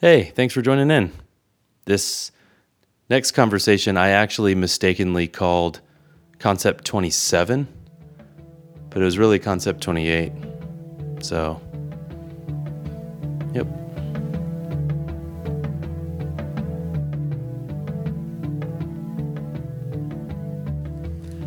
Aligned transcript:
Hey, 0.00 0.32
thanks 0.34 0.54
for 0.54 0.62
joining 0.62 0.90
in. 0.90 1.12
This 1.84 2.32
next 3.10 3.32
conversation 3.32 3.98
I 3.98 4.08
actually 4.08 4.54
mistakenly 4.54 5.28
called 5.28 5.82
Concept 6.38 6.86
27, 6.86 7.68
but 8.88 9.02
it 9.02 9.04
was 9.04 9.18
really 9.18 9.38
Concept 9.38 9.82
28. 9.82 10.32
So, 11.20 11.60
yep. 13.52 13.66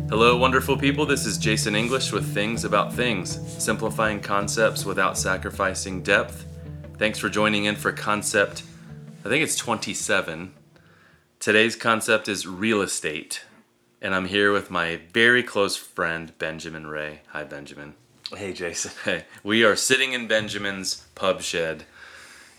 Hello, 0.08 0.36
wonderful 0.36 0.76
people. 0.76 1.06
This 1.06 1.26
is 1.26 1.38
Jason 1.38 1.74
English 1.74 2.12
with 2.12 2.32
Things 2.32 2.64
About 2.64 2.94
Things, 2.94 3.40
simplifying 3.60 4.20
concepts 4.20 4.84
without 4.84 5.18
sacrificing 5.18 6.04
depth. 6.04 6.53
Thanks 6.96 7.18
for 7.18 7.28
joining 7.28 7.64
in 7.64 7.74
for 7.74 7.90
concept, 7.90 8.62
I 9.24 9.28
think 9.28 9.42
it's 9.42 9.56
27. 9.56 10.54
Today's 11.40 11.74
concept 11.74 12.28
is 12.28 12.46
real 12.46 12.80
estate. 12.82 13.42
And 14.00 14.14
I'm 14.14 14.26
here 14.26 14.52
with 14.52 14.70
my 14.70 15.00
very 15.12 15.42
close 15.42 15.76
friend, 15.76 16.32
Benjamin 16.38 16.86
Ray. 16.86 17.22
Hi, 17.30 17.42
Benjamin. 17.42 17.94
Hey, 18.36 18.52
Jason. 18.52 18.92
Hey, 19.04 19.24
we 19.42 19.64
are 19.64 19.74
sitting 19.74 20.12
in 20.12 20.28
Benjamin's 20.28 21.04
pub 21.16 21.42
shed. 21.42 21.82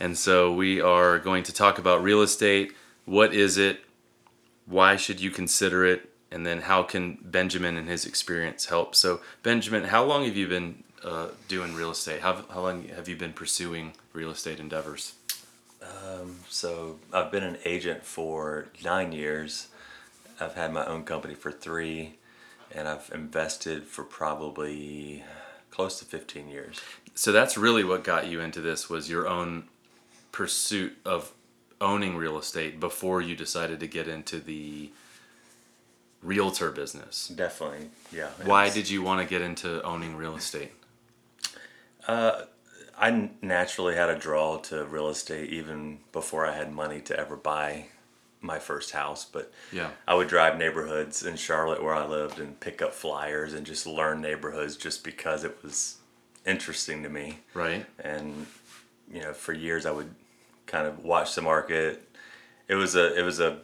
And 0.01 0.17
so 0.17 0.51
we 0.53 0.81
are 0.81 1.17
going 1.17 1.43
to 1.43 1.53
talk 1.53 1.77
about 1.77 2.03
real 2.03 2.21
estate. 2.21 2.73
What 3.05 3.33
is 3.33 3.57
it? 3.57 3.85
Why 4.65 4.97
should 4.97 5.21
you 5.21 5.31
consider 5.31 5.85
it? 5.85 6.09
And 6.29 6.45
then 6.45 6.63
how 6.63 6.83
can 6.83 7.19
Benjamin 7.21 7.77
and 7.77 7.87
his 7.87 8.05
experience 8.05 8.65
help? 8.65 8.95
So, 8.95 9.21
Benjamin, 9.43 9.85
how 9.85 10.03
long 10.03 10.25
have 10.25 10.35
you 10.35 10.49
been 10.49 10.83
uh, 11.05 11.27
doing 11.47 11.75
real 11.75 11.91
estate? 11.91 12.21
How, 12.21 12.43
how 12.49 12.61
long 12.61 12.87
have 12.89 13.07
you 13.07 13.15
been 13.15 13.31
pursuing 13.31 13.93
real 14.11 14.31
estate 14.31 14.59
endeavors? 14.59 15.13
Um, 15.81 16.37
so 16.49 16.97
I've 17.13 17.31
been 17.31 17.43
an 17.43 17.57
agent 17.63 18.03
for 18.03 18.67
nine 18.83 19.11
years. 19.11 19.67
I've 20.39 20.55
had 20.55 20.73
my 20.73 20.85
own 20.85 21.03
company 21.03 21.35
for 21.35 21.51
three, 21.51 22.15
and 22.73 22.87
I've 22.87 23.09
invested 23.13 23.83
for 23.83 24.03
probably 24.03 25.23
close 25.69 25.99
to 25.99 26.05
15 26.05 26.49
years. 26.49 26.81
So 27.13 27.31
that's 27.31 27.57
really 27.57 27.83
what 27.83 28.03
got 28.03 28.27
you 28.27 28.41
into 28.41 28.59
this 28.59 28.89
was 28.89 29.09
your 29.09 29.27
own 29.27 29.65
pursuit 30.31 30.97
of 31.05 31.31
owning 31.79 32.17
real 32.17 32.37
estate 32.37 32.79
before 32.79 33.21
you 33.21 33.35
decided 33.35 33.79
to 33.79 33.87
get 33.87 34.07
into 34.07 34.39
the 34.39 34.89
realtor 36.23 36.71
business. 36.71 37.27
Definitely, 37.27 37.89
yeah. 38.11 38.29
Why 38.43 38.69
did 38.69 38.89
you 38.89 39.03
want 39.03 39.21
to 39.21 39.27
get 39.27 39.41
into 39.41 39.83
owning 39.83 40.15
real 40.15 40.35
estate? 40.35 40.71
Uh, 42.07 42.43
I 42.97 43.29
naturally 43.41 43.95
had 43.95 44.09
a 44.09 44.17
draw 44.17 44.57
to 44.57 44.85
real 44.85 45.09
estate 45.09 45.49
even 45.49 45.99
before 46.11 46.45
I 46.45 46.55
had 46.55 46.71
money 46.73 47.01
to 47.01 47.19
ever 47.19 47.35
buy 47.35 47.87
my 48.41 48.59
first 48.59 48.91
house. 48.91 49.25
But 49.25 49.51
Yeah. 49.71 49.89
I 50.07 50.13
would 50.13 50.27
drive 50.27 50.57
neighborhoods 50.57 51.25
in 51.25 51.35
Charlotte 51.35 51.83
where 51.83 51.93
I 51.95 52.05
lived 52.05 52.39
and 52.39 52.59
pick 52.59 52.81
up 52.81 52.93
flyers 52.93 53.53
and 53.53 53.65
just 53.65 53.85
learn 53.85 54.21
neighborhoods 54.21 54.77
just 54.77 55.03
because 55.03 55.43
it 55.43 55.57
was 55.63 55.97
interesting 56.45 57.03
to 57.03 57.09
me. 57.09 57.39
Right? 57.53 57.85
and 57.99 58.45
you 59.11 59.21
know 59.21 59.33
for 59.33 59.53
years 59.53 59.85
I 59.85 59.91
would 59.91 60.09
kind 60.65 60.87
of 60.87 61.03
watch 61.03 61.35
the 61.35 61.41
market. 61.41 62.07
It 62.67 62.75
was 62.75 62.95
a 62.95 63.17
it 63.17 63.23
was 63.23 63.39
a 63.39 63.59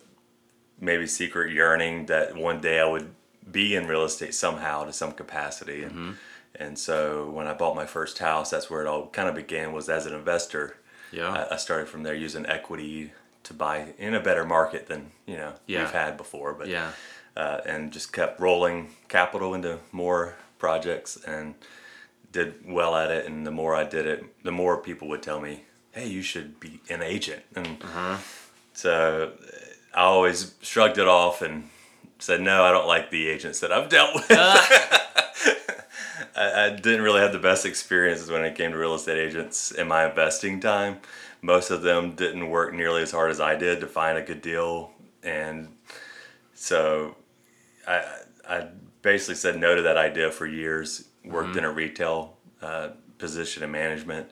maybe 0.79 1.07
secret 1.07 1.51
yearning 1.53 2.07
that 2.07 2.35
one 2.35 2.59
day 2.59 2.79
I 2.79 2.85
would 2.85 3.09
be 3.51 3.75
in 3.75 3.87
real 3.87 4.03
estate 4.03 4.35
somehow 4.35 4.83
to 4.85 4.93
some 4.93 5.11
capacity 5.13 5.83
and 5.83 6.17
and 6.55 6.77
so 6.77 7.29
when 7.29 7.47
I 7.47 7.53
bought 7.53 7.75
my 7.75 7.85
first 7.85 8.19
house 8.19 8.49
that's 8.51 8.69
where 8.69 8.81
it 8.81 8.87
all 8.87 9.07
kind 9.07 9.27
of 9.29 9.35
began 9.35 9.73
was 9.73 9.89
as 9.89 10.05
an 10.05 10.13
investor. 10.13 10.77
Yeah. 11.11 11.29
I, 11.49 11.53
I 11.55 11.57
started 11.57 11.87
from 11.89 12.03
there 12.03 12.13
using 12.15 12.45
equity 12.45 13.11
to 13.43 13.53
buy 13.53 13.93
in 13.97 14.13
a 14.13 14.19
better 14.19 14.45
market 14.45 14.87
than 14.87 15.11
you 15.25 15.37
know 15.37 15.53
Yeah. 15.67 15.79
we've 15.81 15.91
had 15.91 16.15
before 16.17 16.53
but 16.53 16.67
yeah. 16.67 16.91
uh, 17.35 17.59
and 17.65 17.91
just 17.91 18.13
kept 18.13 18.39
rolling 18.39 18.91
capital 19.07 19.53
into 19.53 19.79
more 19.91 20.35
projects 20.59 21.17
and 21.25 21.55
did 22.31 22.53
well 22.65 22.95
at 22.95 23.11
it. 23.11 23.25
And 23.25 23.45
the 23.45 23.51
more 23.51 23.75
I 23.75 23.83
did 23.83 24.05
it, 24.05 24.23
the 24.43 24.51
more 24.53 24.77
people 24.77 25.09
would 25.09 25.21
tell 25.21 25.41
me, 25.41 25.63
"Hey, 25.91 26.07
you 26.07 26.21
should 26.21 26.59
be 26.61 26.79
an 26.89 27.01
agent." 27.01 27.43
And 27.55 27.83
so 28.73 29.33
uh, 29.43 29.97
I 29.99 30.03
always 30.03 30.53
shrugged 30.61 30.97
it 30.97 31.07
off 31.07 31.41
and 31.41 31.69
said, 32.19 32.39
"No, 32.39 32.63
I 32.63 32.71
don't 32.71 32.87
like 32.87 33.09
the 33.11 33.27
agents 33.27 33.59
that 33.59 33.71
I've 33.73 33.89
dealt 33.89 34.13
with." 34.15 34.29
I, 36.35 36.65
I 36.65 36.69
didn't 36.69 37.01
really 37.01 37.21
have 37.21 37.33
the 37.33 37.39
best 37.39 37.65
experiences 37.65 38.29
when 38.29 38.43
it 38.43 38.55
came 38.55 38.71
to 38.71 38.77
real 38.77 38.95
estate 38.95 39.17
agents 39.17 39.71
in 39.71 39.87
my 39.87 40.07
investing 40.07 40.59
time. 40.59 40.99
Most 41.41 41.71
of 41.71 41.81
them 41.81 42.11
didn't 42.11 42.49
work 42.49 42.73
nearly 42.73 43.01
as 43.01 43.11
hard 43.11 43.31
as 43.31 43.39
I 43.39 43.55
did 43.55 43.79
to 43.81 43.87
find 43.87 44.17
a 44.17 44.21
good 44.21 44.41
deal, 44.41 44.91
and 45.23 45.69
so 46.53 47.15
I, 47.87 48.03
I 48.47 48.67
basically 49.01 49.35
said 49.35 49.59
no 49.59 49.75
to 49.75 49.81
that 49.81 49.97
idea 49.97 50.31
for 50.31 50.45
years. 50.45 51.07
Worked 51.23 51.55
in 51.55 51.63
a 51.63 51.71
retail 51.71 52.37
uh, 52.61 52.89
position 53.17 53.63
in 53.63 53.71
management, 53.71 54.29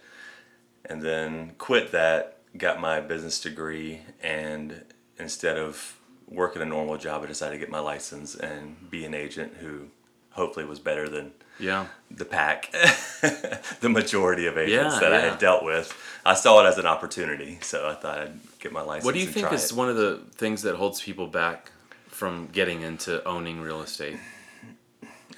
and 0.86 1.02
then 1.02 1.54
quit 1.58 1.92
that. 1.92 2.38
Got 2.58 2.80
my 2.80 3.00
business 3.00 3.40
degree, 3.40 4.02
and 4.24 4.84
instead 5.20 5.58
of 5.58 6.00
working 6.28 6.62
a 6.62 6.66
normal 6.66 6.98
job, 6.98 7.24
I 7.24 7.28
decided 7.28 7.54
to 7.54 7.60
get 7.60 7.70
my 7.70 7.80
license 7.80 8.36
and 8.36 8.90
be 8.90 9.06
an 9.06 9.14
agent 9.14 9.58
who 9.60 9.90
hopefully 10.32 10.66
was 10.66 10.80
better 10.80 11.08
than 11.08 11.34
Yeah. 11.60 11.88
the 12.10 12.26
pack, 12.26 12.72
the 13.82 13.90
majority 13.90 14.46
of 14.48 14.58
agents 14.58 14.96
Yeah, 14.96 15.00
that 15.02 15.14
I 15.14 15.18
yeah. 15.24 15.30
had 15.32 15.40
dealt 15.40 15.64
with. 15.64 15.94
I 16.26 16.34
saw 16.34 16.64
it 16.64 16.68
as 16.68 16.78
an 16.78 16.86
opportunity, 16.86 17.58
so 17.62 17.88
I 17.90 17.96
thought 17.96 18.20
I'd 18.20 18.40
get 18.60 18.72
my 18.72 18.82
license. 18.82 19.06
What 19.06 19.14
do 19.14 19.20
you 19.22 19.28
think 19.28 19.52
is 19.54 19.72
it. 19.72 19.78
one 19.78 19.90
of 19.90 19.96
the 19.96 20.18
things 20.36 20.62
that 20.64 20.76
holds 20.76 21.02
people 21.02 21.28
back 21.28 21.72
from 22.08 22.48
getting 22.52 22.82
into 22.82 23.24
owning 23.28 23.62
real 23.62 23.82
estate? 23.82 24.18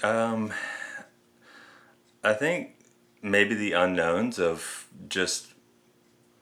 Um, 0.04 0.52
I 2.24 2.34
think 2.34 2.76
maybe 3.22 3.53
the 3.56 3.74
unknowns 3.74 4.40
of 4.40 4.88
just 5.08 5.48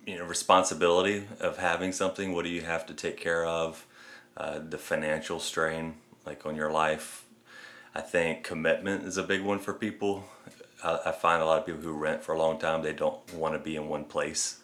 you 0.05 0.17
know 0.17 0.25
responsibility 0.25 1.27
of 1.39 1.57
having 1.57 1.91
something. 1.91 2.33
What 2.33 2.43
do 2.45 2.49
you 2.51 2.61
have 2.61 2.85
to 2.87 2.93
take 2.93 3.17
care 3.17 3.45
of? 3.45 3.85
Uh, 4.37 4.59
the 4.59 4.77
financial 4.77 5.39
strain, 5.39 5.95
like 6.25 6.45
on 6.45 6.55
your 6.55 6.71
life. 6.71 7.25
I 7.95 8.01
think 8.01 8.43
commitment 8.43 9.03
is 9.05 9.17
a 9.17 9.23
big 9.23 9.41
one 9.41 9.59
for 9.59 9.73
people. 9.73 10.25
I, 10.83 10.99
I 11.07 11.11
find 11.11 11.41
a 11.41 11.45
lot 11.45 11.59
of 11.59 11.65
people 11.65 11.81
who 11.81 11.93
rent 11.93 12.23
for 12.23 12.33
a 12.33 12.37
long 12.37 12.59
time 12.59 12.81
they 12.83 12.93
don't 12.93 13.33
want 13.33 13.53
to 13.55 13.59
be 13.59 13.75
in 13.75 13.87
one 13.89 14.05
place 14.05 14.59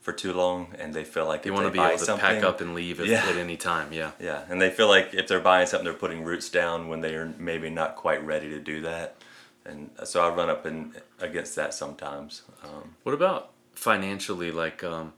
for 0.00 0.12
too 0.12 0.32
long, 0.32 0.72
and 0.78 0.94
they 0.94 1.02
feel 1.02 1.26
like 1.26 1.42
they 1.42 1.50
want 1.50 1.66
to 1.66 1.72
be 1.72 1.80
able 1.80 1.98
to 1.98 2.16
pack 2.16 2.44
up 2.44 2.60
and 2.60 2.74
leave 2.76 3.00
at, 3.00 3.06
Yeah. 3.06 3.26
at 3.26 3.36
any 3.36 3.56
time. 3.56 3.92
Yeah. 3.92 4.12
yeah, 4.20 4.44
and 4.48 4.62
they 4.62 4.70
feel 4.70 4.86
like 4.86 5.12
if 5.14 5.26
they're 5.26 5.40
buying 5.40 5.66
something, 5.66 5.84
they're 5.84 5.94
putting 5.94 6.22
roots 6.22 6.48
down 6.48 6.86
when 6.86 7.00
they 7.00 7.16
are 7.16 7.34
maybe 7.38 7.70
not 7.70 7.96
quite 7.96 8.24
ready 8.24 8.48
to 8.50 8.60
do 8.60 8.82
that. 8.82 9.16
And 9.64 9.90
so 10.04 10.24
I 10.24 10.32
run 10.32 10.48
up 10.48 10.64
in, 10.64 10.94
against 11.18 11.56
that 11.56 11.74
sometimes. 11.74 12.42
Um, 12.62 12.94
What 13.02 13.16
about 13.16 13.50
financially? 13.74 14.52
Like 14.52 14.84
um, 14.84 15.12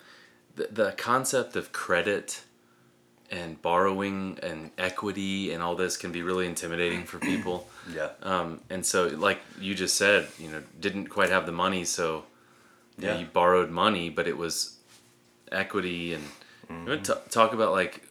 the, 0.56 0.68
the 0.70 0.92
concept 0.92 1.54
of 1.54 1.70
credit 1.72 2.44
and 3.30 3.60
borrowing 3.62 4.38
and 4.42 4.70
equity 4.78 5.52
and 5.52 5.62
all 5.62 5.76
this 5.76 5.96
can 5.96 6.12
be 6.12 6.22
really 6.22 6.46
intimidating 6.46 7.04
for 7.04 7.18
people. 7.18 7.68
yeah, 7.94 8.08
Um, 8.22 8.60
and 8.70 8.84
so, 8.84 9.08
like 9.08 9.40
you 9.60 9.74
just 9.74 9.96
said, 9.96 10.28
you 10.38 10.48
know, 10.50 10.62
didn't 10.80 11.06
quite 11.08 11.30
have 11.30 11.46
the 11.46 11.52
money, 11.52 11.84
so 11.84 12.24
you, 12.98 13.06
know, 13.06 13.12
Yeah. 13.14 13.20
you 13.20 13.26
borrowed 13.26 13.70
money, 13.70 14.10
but 14.10 14.26
it 14.26 14.36
was 14.36 14.76
equity. 15.52 16.14
And 16.14 16.24
you 16.86 16.96
Mm-hmm. 16.96 17.28
talk 17.30 17.52
about 17.52 17.72
like 17.72 18.02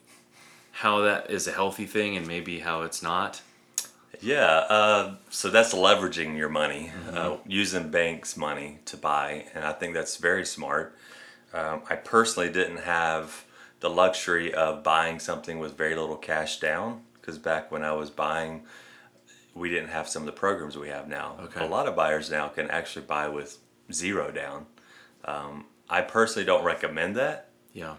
how 0.72 1.02
that 1.02 1.30
is 1.32 1.48
a 1.48 1.52
healthy 1.52 1.86
thing 1.86 2.16
and 2.18 2.28
maybe 2.28 2.60
how 2.60 2.84
it's 2.84 3.02
not. 3.02 3.42
yeah. 4.22 4.66
Uh, 4.70 5.16
so 5.30 5.50
that's 5.50 5.74
leveraging 5.74 6.38
your 6.38 6.50
money, 6.50 6.92
uh, 7.12 7.38
using 7.46 7.90
banks' 7.90 8.38
money 8.38 8.80
to 8.86 8.98
buy, 8.98 9.46
and 9.54 9.64
I 9.66 9.74
think 9.74 9.94
that's 9.94 10.18
very 10.18 10.46
smart. 10.46 10.96
Um, 11.54 11.82
I 11.90 11.96
personally 11.96 12.52
didn't 12.52 12.78
have 12.78 13.44
the 13.80 13.90
luxury 13.90 14.54
of 14.54 14.84
buying 14.84 15.20
something 15.20 15.60
with 15.60 15.78
very 15.78 15.96
little 15.96 16.16
cash 16.18 16.60
down 16.60 17.02
because 17.14 17.38
back 17.38 17.72
when 17.72 17.84
I 17.84 17.92
was 17.94 18.10
buying, 18.10 18.64
we 19.54 19.70
didn't 19.70 19.90
have 19.90 20.08
some 20.08 20.22
of 20.24 20.26
the 20.28 20.32
programs 20.32 20.78
we 20.78 20.90
have 20.90 21.08
now. 21.08 21.36
Okay. 21.44 21.64
A 21.66 21.68
lot 21.68 21.88
of 21.88 21.96
buyers 21.96 22.30
now 22.32 22.48
can 22.48 22.70
actually 22.72 23.06
buy 23.06 23.28
with 23.28 23.58
zero 23.92 24.32
down. 24.32 24.66
Um, 25.26 25.66
I 25.90 26.02
personally 26.02 26.46
don't 26.46 26.64
recommend 26.64 27.16
that. 27.18 27.50
Yeah. 27.74 27.96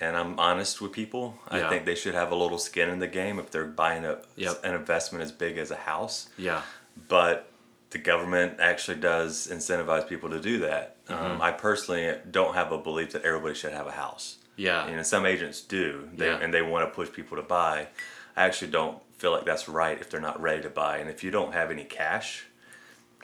and 0.00 0.16
I'm 0.16 0.38
honest 0.40 0.80
with 0.80 0.92
people. 0.92 1.38
Yeah. 1.52 1.66
I 1.66 1.70
think 1.70 1.84
they 1.84 1.94
should 1.94 2.14
have 2.14 2.32
a 2.32 2.34
little 2.34 2.58
skin 2.58 2.88
in 2.88 2.98
the 2.98 3.06
game 3.06 3.38
if 3.38 3.50
they're 3.50 3.64
buying 3.66 4.04
a 4.04 4.18
Yep. 4.36 4.64
an 4.64 4.74
investment 4.74 5.22
as 5.22 5.30
big 5.30 5.56
as 5.58 5.70
a 5.70 5.76
house. 5.76 6.28
Yeah. 6.38 6.62
But 7.08 7.50
the 7.90 7.98
government 7.98 8.58
actually 8.60 8.98
does 8.98 9.46
incentivize 9.46 10.08
people 10.08 10.30
to 10.30 10.40
do 10.40 10.58
that. 10.60 11.04
Mm-hmm. 11.06 11.24
Um, 11.32 11.42
I 11.42 11.52
personally 11.52 12.12
don't 12.30 12.54
have 12.54 12.72
a 12.72 12.78
belief 12.78 13.12
that 13.12 13.22
everybody 13.24 13.54
should 13.54 13.72
have 13.72 13.86
a 13.86 13.92
house. 13.92 14.38
Yeah. 14.56 14.88
You 14.88 14.96
know, 14.96 15.02
some 15.02 15.26
agents 15.26 15.60
do, 15.60 16.08
they, 16.14 16.26
Yeah. 16.26 16.38
and 16.38 16.52
they 16.52 16.62
want 16.62 16.88
to 16.88 16.94
push 16.94 17.10
people 17.12 17.36
to 17.36 17.42
buy. 17.42 17.88
I 18.36 18.44
actually 18.44 18.70
don't 18.70 18.98
feel 19.18 19.30
like 19.32 19.44
that's 19.44 19.68
right 19.68 20.00
if 20.00 20.10
they're 20.10 20.20
not 20.20 20.40
ready 20.40 20.62
to 20.62 20.70
buy. 20.70 20.98
And 20.98 21.08
if 21.08 21.22
you 21.24 21.30
don't 21.30 21.52
have 21.52 21.70
any 21.70 21.84
cash 21.84 22.44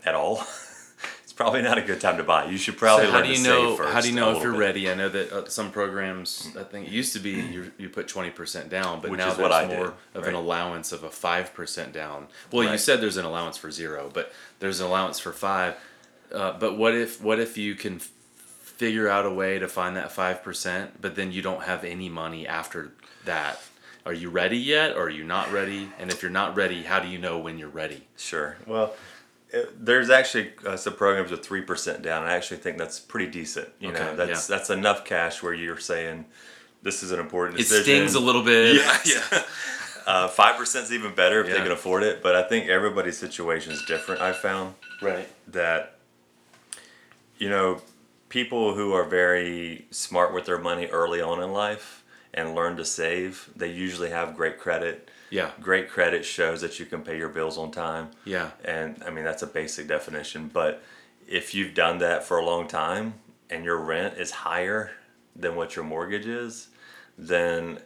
at 0.05 0.15
all, 0.15 0.39
it's 1.23 1.33
probably 1.33 1.63
not 1.63 1.79
a 1.79 1.83
good 1.83 2.01
time 2.01 2.17
to 2.17 2.23
buy. 2.23 2.47
You 2.47 2.57
should 2.57 2.77
probably 2.77 3.07
so 3.07 3.13
how 3.13 3.23
do 3.23 3.29
you 3.29 3.43
know? 3.43 3.77
first. 3.77 3.93
how 3.93 4.01
do 4.01 4.09
you 4.09 4.15
know 4.15 4.37
if 4.37 4.43
you're 4.43 4.53
bit. 4.53 4.59
ready? 4.59 4.91
I 4.91 4.95
know 4.95 5.09
that 5.09 5.33
uh, 5.33 5.49
some 5.49 5.71
programs, 5.71 6.49
I 6.59 6.63
think 6.63 6.87
it 6.89 6.93
used 6.93 7.13
to 7.15 7.19
be 7.19 7.31
you 7.31 7.73
you 7.79 7.89
put 7.89 8.09
twenty 8.09 8.31
percent 8.31 8.71
down, 8.71 9.01
but 9.01 9.11
Which 9.11 9.19
now 9.19 9.33
there's 9.35 9.69
more 9.69 9.95
did, 10.15 10.21
of 10.21 10.27
an 10.27 10.35
allowance 10.35 10.93
of 10.93 11.03
a 11.05 11.11
five 11.11 11.53
percent 11.55 11.93
down. 11.93 12.29
Well, 12.53 12.71
you 12.71 12.79
said 12.79 13.01
there's 13.01 13.17
an 13.17 13.25
allowance 13.25 13.57
for 13.57 13.71
zero, 13.71 14.11
but 14.13 14.33
there's 14.61 14.81
an 14.81 14.87
allowance 14.87 15.19
for 15.19 15.33
five. 15.33 15.77
Uh, 16.33 16.57
but 16.59 16.77
what 16.79 16.95
if 16.95 17.21
what 17.23 17.41
if 17.41 17.59
you 17.59 17.75
can 17.75 18.01
figure 18.81 19.11
out 19.11 19.27
a 19.27 19.31
way 19.31 19.59
to 19.59 19.69
find 19.69 19.95
that 19.95 20.11
five 20.11 20.43
percent, 20.43 21.03
but 21.03 21.15
then 21.15 21.31
you 21.31 21.43
don't 21.43 21.65
have 21.65 21.85
any 21.85 22.09
money 22.09 22.47
after 22.47 22.93
that? 23.27 23.61
Are 24.07 24.15
you 24.15 24.31
ready 24.31 24.57
yet, 24.57 24.97
or 24.97 25.03
are 25.03 25.11
you 25.11 25.23
not 25.23 25.53
ready? 25.53 25.91
And 25.99 26.11
if 26.11 26.23
you're 26.23 26.31
not 26.31 26.57
ready, 26.57 26.85
how 26.85 26.99
do 26.99 27.07
you 27.07 27.19
know 27.19 27.39
when 27.39 27.59
you're 27.59 27.69
ready? 27.69 28.09
Sure. 28.17 28.57
Well, 28.67 28.95
it, 29.51 29.85
there's 29.85 30.09
actually 30.09 30.53
uh, 30.67 30.79
some 30.79 30.95
programs 30.95 31.31
with 31.31 31.45
three 31.45 31.61
percent 31.61 32.01
down. 32.01 32.25
I 32.25 32.33
actually 32.33 32.57
think 32.57 32.79
that's 32.79 32.99
pretty 32.99 33.31
decent. 33.31 33.69
You 33.81 33.93
know, 33.93 34.01
Okay, 34.01 34.17
that's 34.17 34.47
that's 34.47 34.71
enough 34.71 35.05
cash 35.05 35.43
where 35.43 35.53
you're 35.53 35.79
saying 35.79 36.25
this 36.83 37.03
is 37.03 37.13
an 37.13 37.21
important 37.21 37.61
It 37.61 37.67
stings 37.67 38.15
a 38.15 38.21
little 38.21 38.43
bit. 38.43 38.77
Yes. 38.77 39.47
Uh, 40.07 40.27
Five 40.27 40.57
percent 40.57 40.87
is 40.87 40.93
even 40.93 41.15
better 41.15 41.41
if 41.43 41.47
Yeah. 41.47 41.59
they 41.59 41.63
can 41.63 41.73
afford 41.73 42.03
it. 42.03 42.23
But 42.23 42.35
I 42.35 42.43
think 42.43 42.69
everybody's 42.69 43.19
situation 43.19 43.71
is 43.71 43.83
different. 43.85 44.23
I 44.23 44.33
found 44.33 44.75
right. 45.03 45.29
that 45.53 45.99
you 47.37 47.51
know 47.51 47.83
people 48.31 48.75
who 48.75 48.93
are 48.95 49.05
very 49.05 49.85
smart 49.91 50.33
with 50.33 50.47
their 50.47 50.59
money 50.59 50.87
early 50.87 51.21
on 51.21 51.43
in 51.43 51.53
life 51.53 52.03
and 52.33 52.55
learn 52.55 52.77
to 52.79 52.85
save 52.85 53.51
they 53.55 53.69
usually 53.71 54.11
have 54.11 54.35
great 54.37 54.59
credit 54.59 55.11
Yeah. 55.31 55.51
great 55.61 55.91
credit 55.91 56.25
shows 56.25 56.61
that 56.63 56.79
you 56.81 56.87
can 56.87 57.03
pay 57.03 57.19
your 57.19 57.29
bills 57.29 57.59
on 57.59 57.71
time 57.73 58.11
Yeah. 58.25 58.51
and 58.65 59.03
i 59.07 59.11
mean 59.11 59.25
that's 59.25 59.43
a 59.43 59.47
basic 59.49 59.87
definition 59.89 60.49
but 60.53 60.83
if 61.29 61.55
you've 61.55 61.75
done 61.75 61.99
that 61.99 62.25
for 62.25 62.39
a 62.39 62.45
long 62.47 62.67
time 62.69 63.15
and 63.51 63.65
your 63.65 63.77
rent 63.79 64.17
is 64.17 64.31
higher 64.31 64.93
than 65.37 65.55
what 65.57 65.75
your 65.77 65.85
mortgage 65.85 66.27
is 66.27 66.69
then 67.19 67.79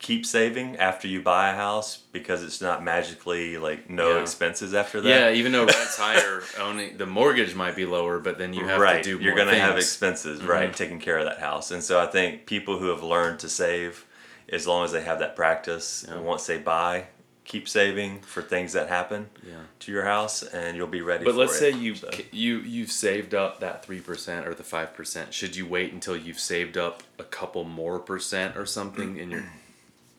keep 0.00 0.24
saving 0.24 0.76
after 0.78 1.06
you 1.06 1.20
buy 1.20 1.50
a 1.50 1.54
house 1.54 1.98
because 2.10 2.42
it's 2.42 2.60
not 2.60 2.82
magically 2.82 3.58
like 3.58 3.88
no 3.90 4.16
Yeah. 4.16 4.22
expenses 4.22 4.72
after 4.74 5.00
that 5.02 5.08
Yeah, 5.08 5.30
even 5.38 5.52
though 5.52 5.66
rent's 5.66 5.96
higher, 5.98 6.42
owning 6.58 6.96
the 6.96 7.04
mortgage 7.06 7.54
might 7.54 7.76
be 7.76 7.84
lower, 7.84 8.18
but 8.18 8.38
then 8.38 8.54
you 8.54 8.64
have 8.66 8.80
right 8.80 9.04
to 9.04 9.18
do 9.18 9.22
you're 9.24 9.36
gonna 9.36 9.54
have 9.54 9.74
things. 9.74 9.84
expenses 9.84 10.40
mm-hmm. 10.40 10.48
right 10.50 10.74
taking 10.74 11.00
care 11.00 11.18
of 11.18 11.26
that 11.26 11.38
house 11.38 11.70
and 11.70 11.82
so 11.84 12.00
i 12.00 12.06
think 12.06 12.46
people 12.46 12.78
who 12.78 12.86
have 12.88 13.02
learned 13.02 13.38
to 13.40 13.48
save 13.48 14.06
as 14.48 14.66
long 14.66 14.84
as 14.84 14.90
they 14.92 15.02
have 15.02 15.18
that 15.20 15.36
practice 15.36 16.04
Yeah. 16.08 16.14
and 16.14 16.24
once 16.24 16.46
they 16.46 16.58
buy 16.58 17.04
keep 17.44 17.68
saving 17.68 18.20
for 18.20 18.40
things 18.42 18.72
that 18.72 18.88
happen 18.88 19.28
Yeah. 19.46 19.54
to 19.80 19.92
your 19.92 20.04
house 20.04 20.42
and 20.42 20.76
you'll 20.78 20.86
be 20.86 21.02
ready 21.02 21.24
But 21.26 21.34
let's 21.34 21.56
it. 21.56 21.58
say 21.58 21.70
you 21.72 21.94
So- 21.96 22.08
you 22.32 22.58
you've 22.60 22.92
saved 22.92 23.34
up 23.34 23.60
that 23.60 23.84
three 23.84 24.00
percent 24.00 24.46
or 24.48 24.54
the 24.54 24.62
five 24.62 24.94
percent. 24.94 25.34
Should 25.34 25.56
you 25.56 25.66
wait 25.66 25.92
until 25.92 26.16
you've 26.16 26.38
saved 26.40 26.78
up 26.78 27.02
a 27.18 27.24
couple 27.24 27.64
more 27.64 27.98
percent 27.98 28.56
or 28.56 28.64
something 28.66 29.16
in 29.18 29.30
your 29.32 29.44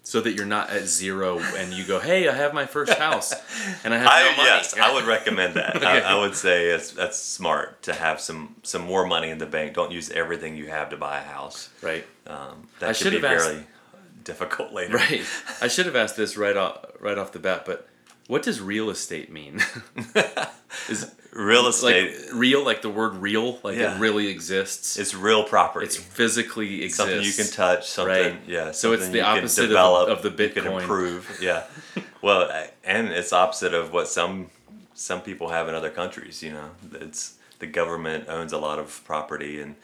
so 0.04 0.20
that 0.22 0.34
you're 0.34 0.46
not 0.48 0.70
at 0.72 0.86
zero 0.88 1.40
and 1.40 1.72
you 1.74 1.84
go, 1.86 2.00
hey, 2.00 2.28
I 2.28 2.34
have 2.34 2.54
my 2.54 2.66
first 2.66 2.94
house 2.94 3.34
and 3.84 3.94
I 3.94 3.98
have 4.00 4.08
I, 4.12 4.22
no 4.24 4.38
money. 4.38 4.50
yes, 4.50 4.78
I 4.78 4.94
would 4.94 5.06
recommend 5.18 5.54
that. 5.56 5.76
Okay. 5.78 5.86
I, 5.86 6.16
I 6.16 6.20
would 6.20 6.36
say 6.36 6.68
it's 6.68 6.92
that's 6.92 7.18
smart 7.20 7.82
to 7.84 7.94
have 7.94 8.20
some 8.20 8.56
some 8.64 8.82
more 8.84 9.06
money 9.06 9.30
in 9.30 9.38
the 9.38 9.46
bank. 9.46 9.74
Don't 9.76 9.92
use 9.92 10.10
everything 10.10 10.58
you 10.58 10.68
have 10.68 10.90
to 10.90 10.98
buy 10.98 11.20
a 11.20 11.24
house. 11.24 11.70
right. 11.82 12.06
Um, 12.28 12.68
that 12.80 12.90
I 12.90 12.92
should 12.94 13.12
be 13.12 13.20
have 13.22 13.26
asked- 13.26 13.50
very 13.52 13.66
difficult 14.24 14.74
later. 14.74 14.96
Right. 14.98 15.24
I 15.62 15.68
should 15.68 15.86
have 15.86 15.96
asked 15.96 16.16
this 16.18 16.36
right 16.38 16.58
off 16.58 16.86
right 17.00 17.18
off 17.18 17.32
the 17.32 17.40
bat, 17.40 17.64
but 17.66 17.88
what 18.32 18.44
does 18.44 18.62
real 18.62 18.90
estate 18.90 19.30
mean? 19.30 19.60
Is 20.90 21.14
Real 21.34 21.64
like 21.64 21.74
estate, 21.74 22.34
real, 22.34 22.64
like 22.64 22.82
the 22.82 22.90
word 22.90 23.16
real, 23.16 23.60
like 23.62 23.78
Yeah. 23.78 23.96
it 23.96 24.00
really 24.00 24.28
exists. 24.28 24.98
it's 24.98 25.14
real 25.14 25.44
property. 25.44 25.86
It's 25.86 25.98
physically 25.98 26.84
exists. 26.84 26.98
something 26.98 27.22
you 27.22 27.34
can 27.34 27.48
touch. 27.48 27.90
Something, 27.90 28.34
Right. 28.36 28.42
yeah. 28.48 28.72
So 28.72 28.94
it's 28.94 29.10
the 29.10 29.20
opposite 29.22 29.64
of- 29.64 29.70
develop, 29.70 30.10
of 30.10 30.22
the 30.24 30.44
You 30.44 30.50
can 30.50 30.68
improve. 30.68 31.40
Yeah. 31.42 31.64
well, 32.22 32.50
and 32.86 33.10
it's 33.10 33.34
opposite 33.34 33.74
of 33.74 33.92
what 33.92 34.08
some 34.08 34.50
some 34.94 35.20
people 35.22 35.50
have 35.50 35.68
in 35.68 35.76
other 35.76 35.90
countries. 35.90 36.42
You 36.42 36.54
know, 36.54 36.70
it's 36.94 37.34
the 37.60 37.68
government 37.68 38.30
owns 38.30 38.54
a 38.54 38.58
lot 38.58 38.80
of 38.80 39.02
property 39.04 39.60
and. 39.62 39.76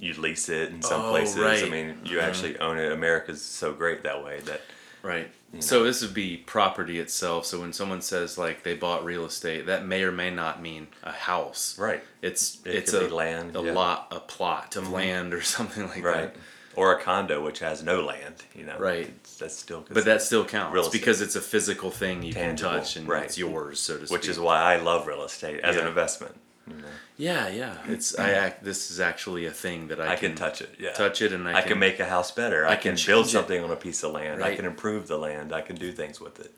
You 0.00 0.14
lease 0.14 0.48
it 0.48 0.70
in 0.70 0.80
some 0.80 1.00
Oh, 1.06 1.10
places. 1.10 1.38
I 1.64 1.68
mean, 1.68 1.98
you 2.04 2.20
uh-huh. 2.20 2.28
actually 2.28 2.56
own 2.60 2.78
it. 2.78 2.92
America's 2.92 3.42
so 3.42 3.72
great 3.72 4.04
that 4.04 4.22
way 4.24 4.38
that 4.44 4.60
Right. 5.02 5.30
So 5.60 5.84
this 5.84 6.02
would 6.02 6.12
be 6.12 6.36
property 6.36 6.98
itself. 7.00 7.46
So 7.46 7.60
when 7.60 7.72
someone 7.72 8.02
says 8.02 8.36
like 8.36 8.64
they 8.64 8.74
bought 8.74 9.04
real 9.04 9.24
estate, 9.24 9.66
that 9.66 9.86
may 9.86 10.02
or 10.02 10.12
may 10.12 10.30
not 10.30 10.60
mean 10.60 10.88
a 11.02 11.12
house. 11.12 11.78
Right. 11.78 12.02
It's 12.20 12.58
It 12.66 12.74
it's 12.74 12.92
a 12.92 13.08
land, 13.08 13.56
a 13.56 13.60
yeah. 13.60 13.64
Mm-hmm. 13.66 13.76
lot, 13.76 14.08
a 14.10 14.20
plot 14.20 14.76
of 14.76 14.90
land 14.90 15.32
or 15.32 15.40
something 15.56 15.86
like 15.88 16.04
right 16.04 16.34
that. 16.34 16.40
or 16.76 16.92
a 16.92 17.00
condo 17.02 17.42
which 17.42 17.60
has 17.60 17.82
no 17.82 18.02
land 18.04 18.34
you 18.54 18.64
know 18.64 18.76
Right. 18.78 19.10
That's 19.38 19.56
still 19.56 19.84
But 19.90 20.04
that 20.04 20.20
still 20.20 20.44
counts 20.44 20.88
because 20.90 21.20
it's 21.22 21.36
a 21.36 21.40
physical 21.40 21.90
thing 21.90 22.22
you 22.22 22.32
Tangible, 22.34 22.70
can 22.70 22.78
touch 22.80 22.96
and 22.96 23.08
right. 23.08 23.24
it's 23.24 23.38
yours, 23.38 23.80
so 23.80 23.96
to 23.98 24.06
speak. 24.06 24.12
which 24.18 24.28
is 24.28 24.38
why 24.38 24.58
i 24.60 24.76
love 24.76 25.06
real 25.06 25.22
estate 25.24 25.60
as 25.60 25.76
an 25.76 25.86
investment 25.86 26.34
you 26.70 26.82
know. 26.82 26.88
yeah, 27.16 27.48
yeah. 27.48 27.76
It's 27.86 28.18
I 28.18 28.30
act. 28.30 28.64
This 28.64 28.90
is 28.90 29.00
actually 29.00 29.46
a 29.46 29.50
thing 29.50 29.88
that 29.88 30.00
I, 30.00 30.12
i 30.12 30.16
can 30.16 30.34
touch 30.34 30.60
it 30.60 30.74
yeah 30.78 30.92
touch 30.92 31.22
it, 31.22 31.32
and 31.32 31.48
I, 31.48 31.58
i 31.58 31.62
can, 31.62 31.78
make 31.78 31.98
a 32.00 32.04
house 32.06 32.30
better 32.30 32.66
i, 32.66 32.72
I 32.72 32.76
can, 32.76 32.96
can 32.96 33.06
build 33.06 33.24
change 33.24 33.28
it. 33.28 33.30
something 33.38 33.64
on 33.64 33.70
a 33.70 33.76
piece 33.76 34.02
of 34.02 34.12
land 34.12 34.42
i 34.42 34.54
can 34.54 34.64
improve 34.64 35.06
the 35.08 35.18
land 35.18 35.52
i 35.52 35.60
can 35.60 35.76
do 35.76 35.90
things 35.92 36.20
with 36.20 36.40
it 36.40 36.52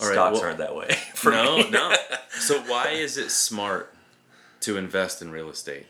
All 0.00 0.06
right, 0.06 0.14
stocks 0.14 0.34
well- 0.34 0.44
aren't 0.44 0.58
that 0.58 0.74
way 0.74 0.88
for 1.14 1.30
no, 1.32 1.58
me. 1.58 1.70
no. 1.70 1.94
So 2.40 2.60
why 2.62 2.88
is 2.90 3.16
it 3.18 3.30
smart 3.30 3.92
to 4.60 4.76
invest 4.76 5.20
in 5.22 5.30
real 5.32 5.48
estate? 5.50 5.86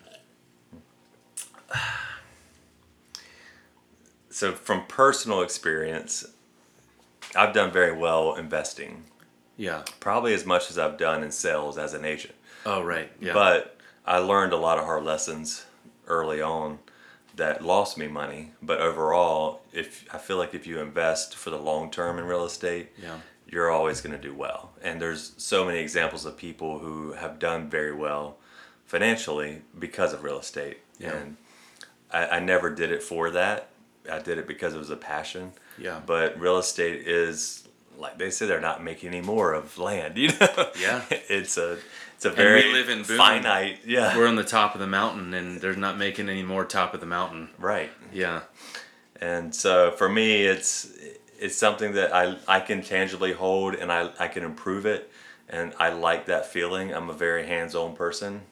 so 4.30 4.52
from 4.52 4.86
personal 4.86 5.42
experience 5.42 6.24
i've 7.36 7.52
done 7.54 7.70
very 7.70 7.92
well 7.96 8.34
investing 8.34 9.04
Yeah. 9.56 9.82
probably 10.00 10.32
as 10.34 10.44
much 10.46 10.70
as 10.70 10.78
i've 10.78 10.96
done 10.98 11.22
in 11.22 11.30
sales 11.30 11.76
as 11.78 11.92
an 11.94 12.04
agent 12.04 12.34
Oh, 12.68 12.82
right. 12.82 13.10
Yeah. 13.20 13.32
But 13.32 13.76
I 14.04 14.18
learned 14.18 14.52
a 14.52 14.56
lot 14.56 14.78
of 14.78 14.84
hard 14.84 15.04
lessons 15.04 15.64
early 16.06 16.40
on 16.42 16.78
that 17.36 17.62
lost 17.64 17.96
me 17.96 18.08
money. 18.08 18.52
But 18.62 18.80
overall, 18.80 19.62
if 19.72 20.04
I 20.12 20.18
feel 20.18 20.36
like 20.36 20.54
if 20.54 20.66
you 20.66 20.80
invest 20.80 21.34
for 21.36 21.50
the 21.50 21.56
long 21.58 21.90
term 21.90 22.18
in 22.18 22.24
real 22.24 22.44
estate, 22.44 22.90
Yeah. 23.00 23.18
you're 23.46 23.70
always 23.70 24.00
going 24.00 24.14
to 24.14 24.20
do 24.28 24.34
well. 24.34 24.72
And 24.82 25.00
there's 25.00 25.32
so 25.36 25.64
many 25.64 25.78
examples 25.78 26.24
of 26.26 26.36
people 26.36 26.78
who 26.80 27.12
have 27.12 27.38
done 27.38 27.70
very 27.70 27.94
well 27.94 28.36
financially 28.86 29.62
because 29.78 30.12
of 30.12 30.22
real 30.24 30.38
estate. 30.38 30.78
Yeah. 30.98 31.14
And 31.14 31.36
I, 32.10 32.26
I 32.36 32.40
never 32.40 32.70
did 32.70 32.90
it 32.90 33.02
for 33.02 33.30
that. 33.30 33.68
I 34.10 34.18
did 34.18 34.38
it 34.38 34.46
because 34.46 34.74
it 34.74 34.78
was 34.78 34.90
a 34.90 34.96
passion. 34.96 35.52
Yeah. 35.78 36.00
But 36.04 36.40
real 36.40 36.58
estate 36.58 37.06
is 37.06 37.67
like 37.98 38.18
they 38.18 38.30
say 38.30 38.46
they're 38.46 38.60
not 38.60 38.82
making 38.82 39.08
any 39.08 39.20
more 39.20 39.52
of 39.52 39.76
land. 39.78 40.16
You 40.18 40.28
know. 40.40 40.70
Yeah. 40.80 41.02
it's 41.10 41.56
a 41.58 41.78
it's 42.16 42.24
a 42.24 42.30
we 42.30 42.36
very 42.36 42.72
live 42.72 42.88
in 42.88 43.02
Boone. 43.02 43.16
finite. 43.16 43.80
Yeah. 43.84 44.16
We're 44.16 44.26
on 44.26 44.36
the 44.36 44.44
top 44.44 44.74
of 44.74 44.80
the 44.80 44.86
mountain, 44.86 45.34
and 45.34 45.60
they're 45.60 45.76
not 45.76 45.98
making 45.98 46.28
any 46.28 46.42
more 46.42 46.64
top 46.64 46.94
of 46.94 47.00
the 47.00 47.06
mountain. 47.06 47.50
right. 47.58 47.90
Yeah. 48.12 48.40
And 49.20 49.54
so 49.54 49.90
for 49.92 50.08
me, 50.08 50.42
it's 50.44 50.90
it's 51.38 51.56
something 51.56 51.92
that 51.94 52.14
I 52.14 52.36
I 52.46 52.60
can 52.60 52.82
tangibly 52.82 53.32
hold 53.32 53.74
and 53.74 53.90
I 53.92 54.10
I 54.18 54.28
can 54.28 54.44
improve 54.44 54.86
it, 54.86 55.10
and 55.48 55.72
I 55.78 55.90
like 55.90 56.26
that 56.26 56.46
feeling. 56.46 56.94
I'm 56.94 57.10
a 57.10 57.14
very 57.14 57.46
hands-on 57.46 57.94
person. 57.96 58.42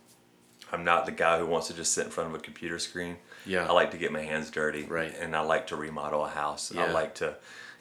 I'm 0.73 0.85
not 0.85 1.07
the 1.07 1.13
guy 1.13 1.39
who 1.39 1.47
wants 1.47 1.69
to 1.69 1.75
just 1.75 1.93
sit 1.93 2.07
in 2.07 2.11
front 2.11 2.31
of 2.31 2.35
a 2.35 2.41
computer 2.43 2.79
screen. 2.81 3.17
Yeah. 3.47 3.69
I 3.69 3.73
like 3.73 3.93
to 3.93 3.99
get 3.99 4.11
my 4.11 4.23
hands 4.23 4.51
dirty. 4.51 4.83
Right. 4.83 5.15
And 5.21 5.37
I 5.37 5.41
like 5.41 5.69
to 5.69 5.77
remodel 5.77 6.25
a 6.25 6.29
house. 6.29 6.73
yeah. 6.75 6.87
I 6.87 6.91
like 6.91 7.15
to, 7.17 7.37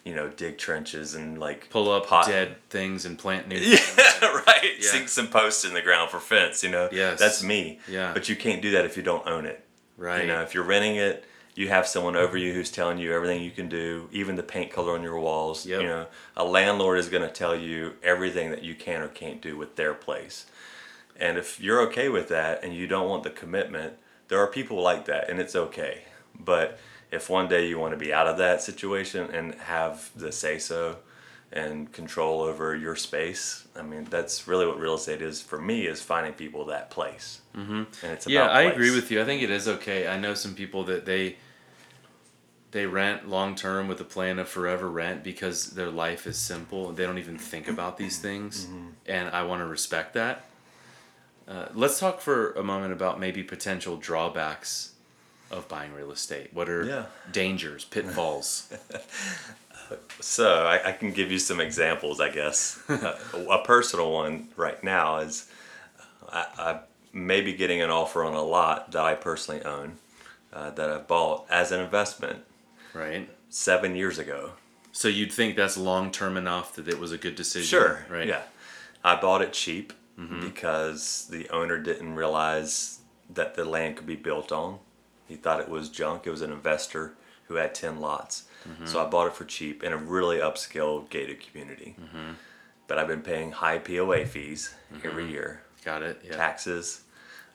you 0.06 0.14
know, 0.16 0.30
dig 0.30 0.58
trenches 0.58 1.16
and 1.16 1.38
like 1.40 1.70
Pull 1.72 1.92
up 1.92 2.08
pot- 2.08 2.28
dead 2.28 2.56
things 2.70 3.06
and 3.06 3.18
plant 3.18 3.48
new. 3.48 3.58
Yeah, 4.22 4.42
right. 4.48 4.72
Yeah. 4.80 4.90
Sink 4.92 5.10
some 5.10 5.28
posts 5.28 5.66
in 5.66 5.74
the 5.74 5.82
ground 5.82 6.10
for 6.10 6.20
fence. 6.20 6.64
You 6.64 6.70
know. 6.70 6.88
Yes. 6.92 7.20
That's 7.20 7.44
me. 7.44 7.80
Yeah. 7.90 8.14
But 8.14 8.30
you 8.30 8.36
can't 8.36 8.62
do 8.62 8.72
that 8.72 8.86
if 8.86 8.96
you 8.96 9.04
don't 9.04 9.28
own 9.28 9.46
it. 9.46 9.66
Right. 9.98 10.22
You 10.22 10.28
know, 10.28 10.42
if 10.42 10.54
you're 10.54 10.64
renting 10.64 10.96
it, 10.96 11.26
you 11.56 11.70
have 11.70 11.88
someone 11.88 12.16
over 12.16 12.38
you 12.38 12.54
who's 12.54 12.70
telling 12.72 12.98
you 12.98 13.14
everything 13.14 13.42
you 13.42 13.52
can 13.52 13.68
do, 13.70 14.08
even 14.12 14.36
the 14.36 14.44
paint 14.44 14.72
color 14.72 14.94
on 14.94 15.04
your 15.04 15.20
walls. 15.20 15.66
Yep. 15.66 15.82
You 15.82 15.88
know, 15.88 16.08
a 16.38 16.44
landlord 16.46 17.00
is 17.00 17.10
going 17.10 17.24
to 17.24 17.34
tell 17.34 17.56
you 17.56 17.94
everything 18.04 18.52
that 18.52 18.64
you 18.64 18.76
can 18.76 19.02
or 19.02 19.08
can't 19.08 19.42
do 19.42 19.58
with 19.58 19.76
their 19.76 19.94
place. 19.94 20.46
And 21.18 21.38
if 21.38 21.62
you're 21.62 21.80
okay 21.88 22.10
with 22.10 22.28
that 22.30 22.64
and 22.64 22.74
you 22.74 22.88
don't 22.88 23.10
want 23.10 23.24
the 23.24 23.30
commitment, 23.30 23.94
there 24.28 24.40
are 24.40 24.48
people 24.48 24.82
like 24.82 25.06
that 25.06 25.30
and 25.30 25.40
it's 25.40 25.56
okay. 25.56 26.04
But 26.38 26.78
if 27.16 27.30
one 27.30 27.48
day 27.48 27.68
you 27.68 27.80
want 27.80 27.94
to 27.94 27.98
be 27.98 28.14
out 28.14 28.28
of 28.28 28.38
that 28.38 28.62
situation 28.62 29.30
and 29.34 29.56
have 29.56 30.12
the 30.16 30.32
say 30.32 30.58
so 30.60 30.98
and 31.52 31.92
control 31.94 32.42
over 32.42 32.76
your 32.76 32.96
space, 32.96 33.68
I 33.76 33.82
mean, 33.82 34.06
that's 34.10 34.48
really 34.48 34.66
what 34.68 34.78
real 34.80 34.96
estate 34.96 35.22
is 35.22 35.42
for 35.42 35.60
me 35.62 35.88
is 35.88 36.02
finding 36.02 36.34
people 36.34 36.66
that 36.66 36.90
place. 36.90 37.42
Mm-hmm. 37.56 37.84
And 38.04 38.12
it's 38.14 38.28
Yeah, 38.28 38.44
about 38.46 38.56
I 38.56 38.64
place. 38.64 38.74
agree 38.74 38.92
with 38.92 39.10
you. 39.12 39.22
I 39.22 39.26
think 39.26 39.42
it 39.42 39.50
is 39.50 39.68
okay. 39.68 40.08
I 40.08 40.20
know 40.20 40.34
some 40.34 40.54
people 40.56 40.84
that 40.86 41.06
they 41.06 41.38
they 42.72 42.86
rent 42.86 43.30
long 43.30 43.56
term 43.56 43.88
with 43.88 44.02
a 44.02 44.04
plan 44.04 44.38
of 44.38 44.50
forever 44.50 44.90
rent 44.90 45.24
because 45.24 45.72
their 45.72 45.90
life 45.90 46.28
is 46.28 46.38
simple. 46.38 46.92
They 46.92 47.06
don't 47.06 47.20
even 47.20 47.38
think 47.38 47.68
about 47.70 47.98
these 47.98 48.18
things, 48.20 48.66
Mm-hmm. 48.66 48.88
and 49.06 49.30
I 49.30 49.44
want 49.44 49.62
to 49.62 49.66
respect 49.66 50.14
that. 50.16 50.44
Uh, 51.48 51.68
let's 51.74 52.00
talk 52.00 52.20
for 52.22 52.52
a 52.54 52.64
moment 52.64 52.92
about 52.92 53.20
maybe 53.20 53.44
potential 53.44 53.96
drawbacks 53.98 54.92
of 55.52 55.68
buying 55.68 55.94
real 55.94 56.12
estate. 56.12 56.54
What 56.54 56.70
are 56.70 56.84
Yeah. 56.84 57.06
dangers, 57.32 57.86
pitfalls? 57.86 58.72
So 60.20 60.66
I, 60.66 60.90
I 60.90 60.92
can 60.94 61.12
give 61.12 61.32
you 61.32 61.38
some 61.38 61.60
examples, 61.60 62.20
I 62.20 62.30
guess. 62.30 62.80
uh, 62.90 63.16
a 63.52 63.60
personal 63.64 64.12
one 64.12 64.50
right 64.56 64.84
now 64.84 65.18
is 65.18 65.48
I, 66.28 66.46
I 66.58 66.80
may 67.14 67.42
be 67.42 67.54
getting 67.54 67.82
an 67.84 67.92
offer 67.92 68.24
on 68.24 68.34
a 68.34 68.42
lot 68.42 68.92
that 68.94 69.04
I 69.04 69.14
personally 69.14 69.64
own 69.64 69.98
uh, 70.52 70.72
that 70.72 70.90
I 70.90 70.98
bought 70.98 71.46
as 71.52 71.72
an 71.72 71.82
investment 71.82 72.40
right? 72.96 73.30
seven 73.50 73.96
years 73.96 74.18
ago. 74.18 74.54
So 74.92 75.08
you'd 75.08 75.32
think 75.32 75.56
that's 75.56 75.78
long 75.78 76.12
term 76.12 76.36
enough 76.36 76.74
that 76.76 76.88
it 76.88 76.98
was 76.98 77.12
a 77.12 77.18
good 77.20 77.36
decision, 77.36 77.68
Sure. 77.68 78.06
right? 78.10 78.28
Yeah. 78.28 78.42
I 79.04 79.16
bought 79.22 79.44
it 79.44 79.54
cheap 79.54 79.94
because 80.18 81.28
the 81.30 81.48
owner 81.50 81.78
didn't 81.78 82.16
realize 82.16 83.00
that 83.32 83.54
the 83.54 83.66
land 83.66 83.98
could 83.98 84.08
be 84.08 84.16
built 84.16 84.52
on. 84.52 84.80
He 85.28 85.36
thought 85.36 85.60
it 85.60 85.70
was 85.70 85.90
junk. 85.90 86.28
It 86.28 86.32
was 86.32 86.42
an 86.42 86.52
investor 86.52 87.14
who 87.48 87.56
had 87.56 87.76
10 87.76 88.00
lots. 88.00 88.44
Mm-hmm. 88.68 88.86
So 88.86 89.06
I 89.06 89.10
bought 89.10 89.28
it 89.28 89.34
for 89.34 89.46
cheap 89.46 89.84
in 89.84 89.94
a 89.94 89.98
really 89.98 90.38
upscale 90.38 91.08
gated 91.10 91.40
community. 91.40 91.96
Mm-hmm. 92.02 92.34
But 92.88 92.98
I've 93.00 93.08
been 93.08 93.22
paying 93.22 93.52
high 93.52 93.80
POA 93.80 94.26
fees 94.26 94.74
mm-hmm. 94.94 95.08
every 95.08 95.30
year, 95.30 95.62
Got 95.84 96.04
it. 96.04 96.22
Yeah. 96.26 96.36
taxes. 96.36 97.02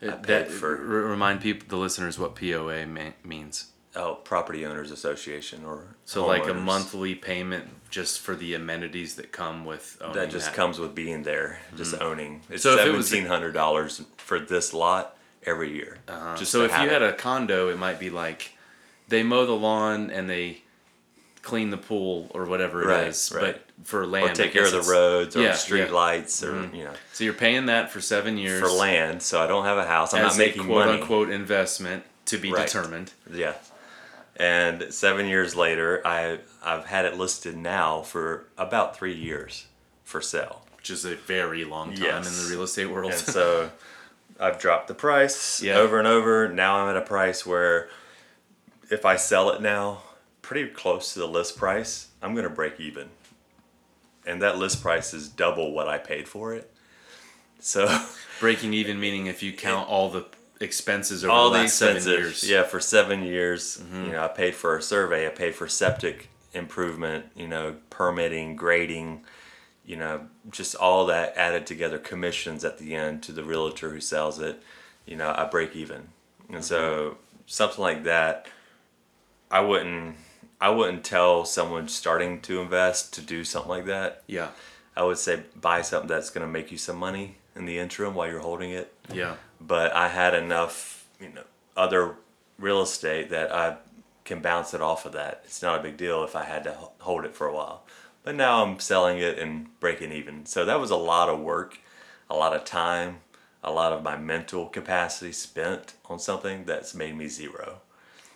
I 0.01 0.05
It- 0.05 0.11
paid 0.17 0.25
that, 0.25 0.51
for- 0.51 0.75
r- 0.77 1.09
remind 1.11 1.41
people, 1.41 1.67
the 1.69 1.77
listeners, 1.77 2.17
what 2.19 2.35
POA 2.35 2.85
ma- 2.85 3.11
means. 3.23 3.67
Oh, 3.93 4.15
Property 4.15 4.65
Owners 4.65 4.89
Association 4.89 5.65
or 5.65 5.97
So 6.05 6.25
like 6.25 6.47
a 6.47 6.53
monthly 6.53 7.13
payment 7.13 7.67
just 7.89 8.21
for 8.21 8.37
the 8.37 8.53
amenities 8.53 9.15
that 9.15 9.33
come 9.33 9.65
with 9.65 9.97
owning 9.99 10.15
that 10.15 10.29
just 10.29 10.53
comes 10.53 10.79
with 10.79 10.95
being 10.95 11.23
there, 11.23 11.59
just 11.75 11.99
owning. 11.99 12.41
It's 12.49 12.63
So 12.63 12.77
it 12.77 12.93
was- 12.93 13.09
seventeen 13.09 13.27
hundred 13.27 13.51
dollars 13.51 14.01
for 14.15 14.39
this 14.39 14.73
lot 14.73 15.17
every 15.45 15.71
year. 15.73 15.97
Uh, 16.07 16.35
Just 16.37 16.51
so 16.51 16.63
if 16.63 16.71
you 16.71 16.77
have 16.77 16.89
had 16.89 17.01
a 17.01 17.13
condo, 17.13 17.69
it 17.69 17.77
might 17.77 17.99
be 17.99 18.09
like 18.09 18.53
they 19.07 19.23
mow 19.23 19.45
the 19.45 19.53
lawn 19.53 20.09
and 20.09 20.29
they 20.29 20.61
clean 21.41 21.71
the 21.71 21.77
pool 21.77 22.29
or 22.33 22.45
whatever 22.45 22.89
it 22.89 23.07
is. 23.07 23.31
Right, 23.33 23.43
right. 23.43 23.53
But 23.77 23.87
for 23.87 24.05
land, 24.05 24.31
or 24.31 24.33
take 24.35 24.53
care 24.53 24.65
of 24.65 24.71
the 24.71 24.91
roads 24.91 25.35
or 25.35 25.41
yeah, 25.41 25.53
street 25.55 25.79
yeah. 25.79 25.85
Mm-hmm. 25.87 25.95
lights 25.95 26.43
or 26.43 26.69
you 26.73 26.83
know 26.83 26.93
So 27.13 27.23
you're 27.23 27.33
paying 27.33 27.65
that 27.65 27.91
for 27.91 27.99
seven 27.99 28.37
years 28.37 28.61
for 28.61 28.69
land. 28.69 29.21
So 29.23 29.41
I 29.41 29.47
don't 29.47 29.65
have 29.65 29.77
a 29.79 29.85
house. 29.87 30.13
I'm 30.13 30.21
not 30.21 30.37
making 30.37 30.61
a 30.61 30.65
quote 30.65 30.85
money. 30.87 31.01
unquote 31.01 31.29
investment 31.31 32.03
to 32.27 32.37
be 32.37 32.51
Right. 32.51 32.67
determined. 32.67 33.11
Yeah. 33.33 33.53
And 34.37 34.93
seven 34.93 35.25
years 35.27 35.55
later, 35.55 36.01
I 36.05 36.39
I've 36.63 36.85
had 36.85 37.05
it 37.05 37.17
listed 37.17 37.57
now 37.57 38.01
for 38.01 38.45
about 38.57 38.95
three 38.95 39.15
years 39.15 39.65
for 40.03 40.21
sale. 40.21 40.61
Which 40.77 40.89
is 40.89 41.05
a 41.05 41.15
very 41.15 41.63
long 41.63 41.93
time 41.93 42.03
Yes. 42.03 42.27
in 42.39 42.43
the 42.43 42.51
real 42.55 42.63
estate 42.63 42.87
world. 42.87 43.11
And 43.11 43.19
so 43.39 43.71
I've 44.41 44.59
dropped 44.59 44.87
the 44.87 44.93
price 44.95 45.61
Yeah. 45.61 45.77
over 45.77 45.99
and 45.99 46.07
over. 46.07 46.49
Now 46.49 46.77
I'm 46.77 46.89
at 46.89 46.97
a 47.01 47.05
price 47.05 47.45
where 47.45 47.89
if 48.89 49.05
I 49.05 49.15
sell 49.15 49.51
it 49.51 49.61
now, 49.61 50.01
pretty 50.41 50.69
close 50.69 51.13
to 51.13 51.19
the 51.19 51.27
list 51.27 51.57
price, 51.57 52.07
I'm 52.21 52.33
going 52.33 52.43
to 52.43 52.49
break 52.49 52.79
even. 52.79 53.09
And 54.25 54.41
that 54.41 54.57
list 54.57 54.81
price 54.81 55.13
is 55.13 55.29
double 55.29 55.71
what 55.73 55.87
I 55.87 55.97
paid 55.97 56.27
for 56.27 56.53
it. 56.53 56.71
So 57.59 58.03
Breaking 58.39 58.73
even 58.73 58.99
meaning 58.99 59.27
if 59.27 59.43
you 59.43 59.53
count 59.53 59.87
all 59.87 60.09
the 60.09 60.25
expenses 60.59 61.23
over 61.23 61.31
all 61.31 61.49
the 61.51 61.57
the 61.57 61.63
last 61.63 61.75
seven 61.77 61.97
expenses, 61.97 62.19
years. 62.19 62.41
Mm-hmm. 62.43 62.51
yeah, 62.51 62.63
for 62.63 62.79
seven 62.79 63.23
years, 63.23 63.81
you 63.93 64.11
know, 64.11 64.23
I 64.23 64.27
paid 64.27 64.55
for 64.55 64.75
a 64.77 64.81
survey, 64.81 65.27
I 65.27 65.29
paid 65.29 65.53
for 65.55 65.67
septic 65.67 66.29
improvement, 66.53 67.25
you 67.35 67.47
know, 67.47 67.75
permitting, 67.91 68.55
grading, 68.55 69.21
you 69.85 69.95
know, 69.95 70.27
just 70.49 70.75
all 70.75 71.05
that 71.07 71.35
added 71.35 71.65
together, 71.65 71.97
commissions 71.97 72.63
at 72.63 72.77
the 72.77 72.95
end 72.95 73.23
to 73.23 73.31
the 73.31 73.43
realtor 73.43 73.89
who 73.89 73.99
sells 73.99 74.39
it, 74.39 74.61
you 75.05 75.15
know, 75.15 75.33
I 75.35 75.45
break 75.45 75.75
even. 75.75 76.09
And 76.49 76.63
so 76.63 76.81
mm-hmm. 76.81 77.15
something 77.45 77.81
like 77.81 78.03
that, 78.03 78.47
I 79.49 79.61
wouldn't, 79.61 80.15
I 80.59 80.69
wouldn't 80.69 81.03
tell 81.03 81.45
someone 81.45 81.87
starting 81.87 82.41
to 82.41 82.61
invest 82.61 83.13
to 83.15 83.21
do 83.21 83.43
something 83.43 83.69
like 83.69 83.85
that. 83.85 84.23
Yeah. 84.27 84.49
I 84.95 85.03
would 85.03 85.17
say 85.17 85.43
buy 85.59 85.81
something 85.81 86.07
that's 86.07 86.29
going 86.29 86.45
to 86.45 86.51
make 86.51 86.71
you 86.71 86.77
some 86.77 86.97
money 86.97 87.37
in 87.55 87.65
the 87.65 87.79
interim 87.79 88.13
while 88.15 88.27
you're 88.29 88.39
holding 88.39 88.71
it 88.71 88.93
Yeah. 89.13 89.35
but 89.59 89.93
I 89.93 90.07
had 90.07 90.33
enough, 90.33 91.05
you 91.19 91.29
know, 91.29 91.43
other 91.75 92.15
real 92.57 92.81
estate 92.81 93.29
that 93.31 93.53
I 93.53 93.77
can 94.23 94.39
bounce 94.41 94.73
it 94.73 94.81
off 94.81 95.05
of 95.05 95.13
that. 95.13 95.41
It's 95.45 95.61
not 95.61 95.79
a 95.79 95.83
big 95.83 95.97
deal 95.97 96.23
if 96.23 96.35
I 96.35 96.43
had 96.43 96.63
to 96.65 96.75
hold 96.99 97.25
it 97.25 97.35
for 97.35 97.47
a 97.47 97.53
while. 97.53 97.83
But 98.23 98.35
now 98.35 98.63
I'm 98.63 98.79
selling 98.79 99.17
it 99.17 99.39
and 99.39 99.67
breaking 99.79 100.11
even. 100.11 100.45
So 100.45 100.65
that 100.65 100.79
was 100.79 100.91
a 100.91 100.95
lot 100.95 101.29
of 101.29 101.39
work, 101.39 101.79
a 102.29 102.35
lot 102.35 102.55
of 102.55 102.63
time, 102.65 103.19
a 103.63 103.71
lot 103.71 103.93
of 103.93 104.03
my 104.03 104.17
mental 104.17 104.67
capacity 104.67 105.31
spent 105.31 105.93
on 106.05 106.19
something 106.19 106.65
that's 106.65 106.93
made 106.93 107.15
me 107.15 107.27
zero. 107.27 107.81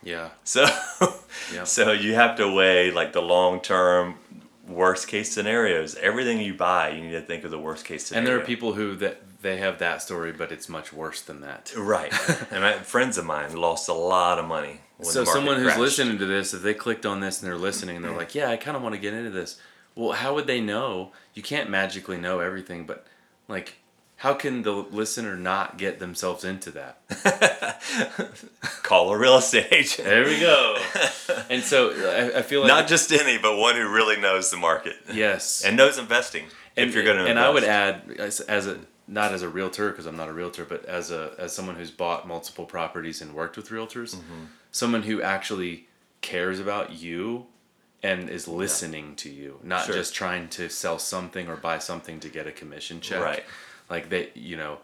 Yeah. 0.03 0.29
So 0.43 0.65
Yeah. 1.53 1.63
so 1.65 1.91
you 1.91 2.15
have 2.15 2.37
to 2.37 2.51
weigh 2.51 2.91
like 2.91 3.13
the 3.13 3.21
long 3.21 3.59
term 3.59 4.15
worst 4.67 5.07
case 5.07 5.31
scenarios. 5.31 5.95
Everything 5.95 6.39
you 6.39 6.53
buy, 6.53 6.89
you 6.89 7.01
need 7.01 7.11
to 7.11 7.21
think 7.21 7.43
of 7.43 7.51
the 7.51 7.59
worst 7.59 7.85
case 7.85 8.07
scenario. 8.07 8.19
And 8.19 8.27
there 8.27 8.41
are 8.41 8.45
people 8.45 8.73
who 8.73 8.95
that 8.97 9.21
they 9.41 9.57
have 9.57 9.79
that 9.79 10.01
story, 10.01 10.31
but 10.31 10.51
it's 10.51 10.67
much 10.67 10.91
worse 10.91 11.21
than 11.21 11.41
that. 11.41 11.73
Right. 11.77 12.13
and 12.51 12.61
my, 12.61 12.73
friends 12.73 13.17
of 13.17 13.25
mine 13.25 13.55
lost 13.55 13.89
a 13.89 13.93
lot 13.93 14.39
of 14.39 14.45
money. 14.45 14.81
So 15.01 15.23
someone 15.25 15.57
who's 15.57 15.65
crashed. 15.65 15.79
listening 15.79 16.17
to 16.19 16.25
this, 16.25 16.53
if 16.53 16.61
they 16.61 16.73
clicked 16.73 17.05
on 17.05 17.19
this 17.19 17.41
and 17.41 17.47
they're 17.47 17.57
listening, 17.57 17.97
and 17.97 18.05
they're 18.05 18.11
mm-hmm. 18.11 18.19
like, 18.19 18.33
"Yeah, 18.33 18.49
I 18.49 18.55
kind 18.55 18.77
of 18.77 18.83
want 18.83 18.95
to 18.95 19.01
get 19.01 19.13
into 19.13 19.29
this." 19.29 19.59
Well, 19.95 20.11
how 20.13 20.35
would 20.35 20.47
they 20.47 20.61
know? 20.61 21.11
You 21.33 21.41
can't 21.41 21.69
magically 21.69 22.17
know 22.17 22.39
everything, 22.39 22.85
but 22.85 23.05
like, 23.47 23.75
how 24.17 24.33
can 24.33 24.61
the 24.63 24.71
listener 24.71 25.35
not 25.35 25.77
get 25.77 25.99
themselves 25.99 26.43
into 26.43 26.71
that? 26.71 27.81
call 28.83 29.11
a 29.11 29.17
real 29.17 29.37
estate 29.37 29.67
agent. 29.71 30.07
There 30.07 30.25
we 30.25 30.39
go. 30.39 30.77
and 31.49 31.63
so 31.63 31.91
I, 31.91 32.39
I 32.39 32.41
feel 32.41 32.61
like 32.61 32.67
Not 32.69 32.87
just 32.87 33.11
any, 33.11 33.37
but 33.37 33.57
one 33.57 33.75
who 33.75 33.87
really 33.91 34.19
knows 34.19 34.51
the 34.51 34.57
market 34.57 34.95
yes, 35.11 35.63
and 35.65 35.75
knows 35.77 35.97
investing. 35.97 36.45
and, 36.77 36.89
if 36.89 36.95
you're 36.95 37.03
going 37.03 37.17
to, 37.17 37.25
and 37.25 37.39
I 37.39 37.49
would 37.49 37.63
add 37.63 38.15
as, 38.19 38.39
as 38.41 38.67
a 38.67 38.79
not 39.07 39.33
as 39.33 39.43
a 39.43 39.49
realtor 39.49 39.89
because 39.91 40.05
I'm 40.07 40.17
not 40.17 40.29
a 40.29 40.33
realtor, 40.33 40.65
but 40.65 40.85
as 40.85 41.11
a 41.11 41.33
as 41.37 41.53
someone 41.53 41.75
who's 41.75 41.91
bought 41.91 42.27
multiple 42.27 42.65
properties 42.65 43.21
and 43.21 43.33
worked 43.33 43.57
with 43.57 43.69
realtors, 43.69 44.15
Mm-hmm. 44.15 44.45
someone 44.71 45.03
who 45.03 45.21
actually 45.21 45.87
cares 46.21 46.59
about 46.59 46.91
you 46.93 47.45
and 48.05 48.29
is 48.29 48.47
listening 48.47 49.15
to 49.17 49.29
you, 49.29 49.59
not 49.63 49.85
Sure. 49.85 49.95
just 49.95 50.13
trying 50.13 50.47
to 50.49 50.69
sell 50.69 50.99
something 50.99 51.47
or 51.47 51.55
buy 51.55 51.77
something 51.79 52.19
to 52.19 52.29
get 52.29 52.45
a 52.47 52.51
commission 52.51 53.01
check. 53.01 53.21
Right. 53.21 53.43
Like 53.89 54.09
they, 54.09 54.29
you 54.35 54.57
know, 54.57 54.77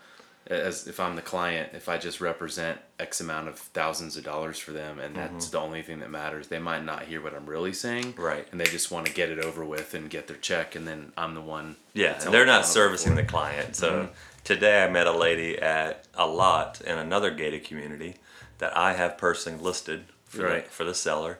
as 0.48 0.88
if 0.88 1.00
I'm 1.00 1.16
the 1.16 1.22
client, 1.22 1.70
if 1.74 1.88
I 1.88 1.98
just 1.98 2.20
represent 2.20 2.80
X 3.00 3.22
amount 3.22 3.48
of 3.48 3.58
thousands 3.60 4.18
of 4.18 4.24
dollars 4.24 4.58
for 4.58 4.72
them 4.72 5.00
and 5.00 5.16
that's 5.16 5.50
the 5.50 5.60
only 5.60 5.82
thing 5.84 6.00
that 6.00 6.10
matters, 6.10 6.48
they 6.48 6.60
might 6.60 6.84
not 6.84 7.04
hear 7.04 7.22
what 7.22 7.34
I'm 7.36 7.46
really 7.46 7.74
saying. 7.74 8.14
Mm-hmm. 8.14 8.22
Right. 8.22 8.48
And 8.52 8.60
they 8.60 8.66
just 8.66 8.92
want 8.92 9.06
to 9.06 9.14
get 9.14 9.30
it 9.30 9.40
over 9.40 9.64
with 9.64 9.94
and 9.94 10.10
get 10.10 10.28
their 10.28 10.38
check, 10.38 10.76
and 10.76 10.88
then 10.88 11.14
I'm 11.16 11.36
the 11.36 11.42
one. 11.42 11.76
Yeah, 11.94 12.20
and 12.24 12.34
they're 12.34 12.46
not 12.46 12.66
servicing 12.66 13.16
the 13.16 13.24
client. 13.24 13.76
So 13.76 13.92
Mm-hmm. 13.92 14.12
today 14.44 14.84
I 14.84 14.90
met 14.90 15.06
a 15.08 15.12
lady 15.28 15.58
at 15.60 16.08
a 16.16 16.26
lot 16.26 16.82
in 16.82 16.98
another 16.98 17.30
gated 17.32 17.64
community 17.64 18.16
that 18.58 18.76
I 18.76 18.94
have 18.94 19.18
personally 19.18 19.62
listed 19.64 20.06
for, 20.26 20.44
Right. 20.46 20.66
the, 20.66 20.72
for 20.72 20.84
the 20.84 20.96
seller. 20.96 21.38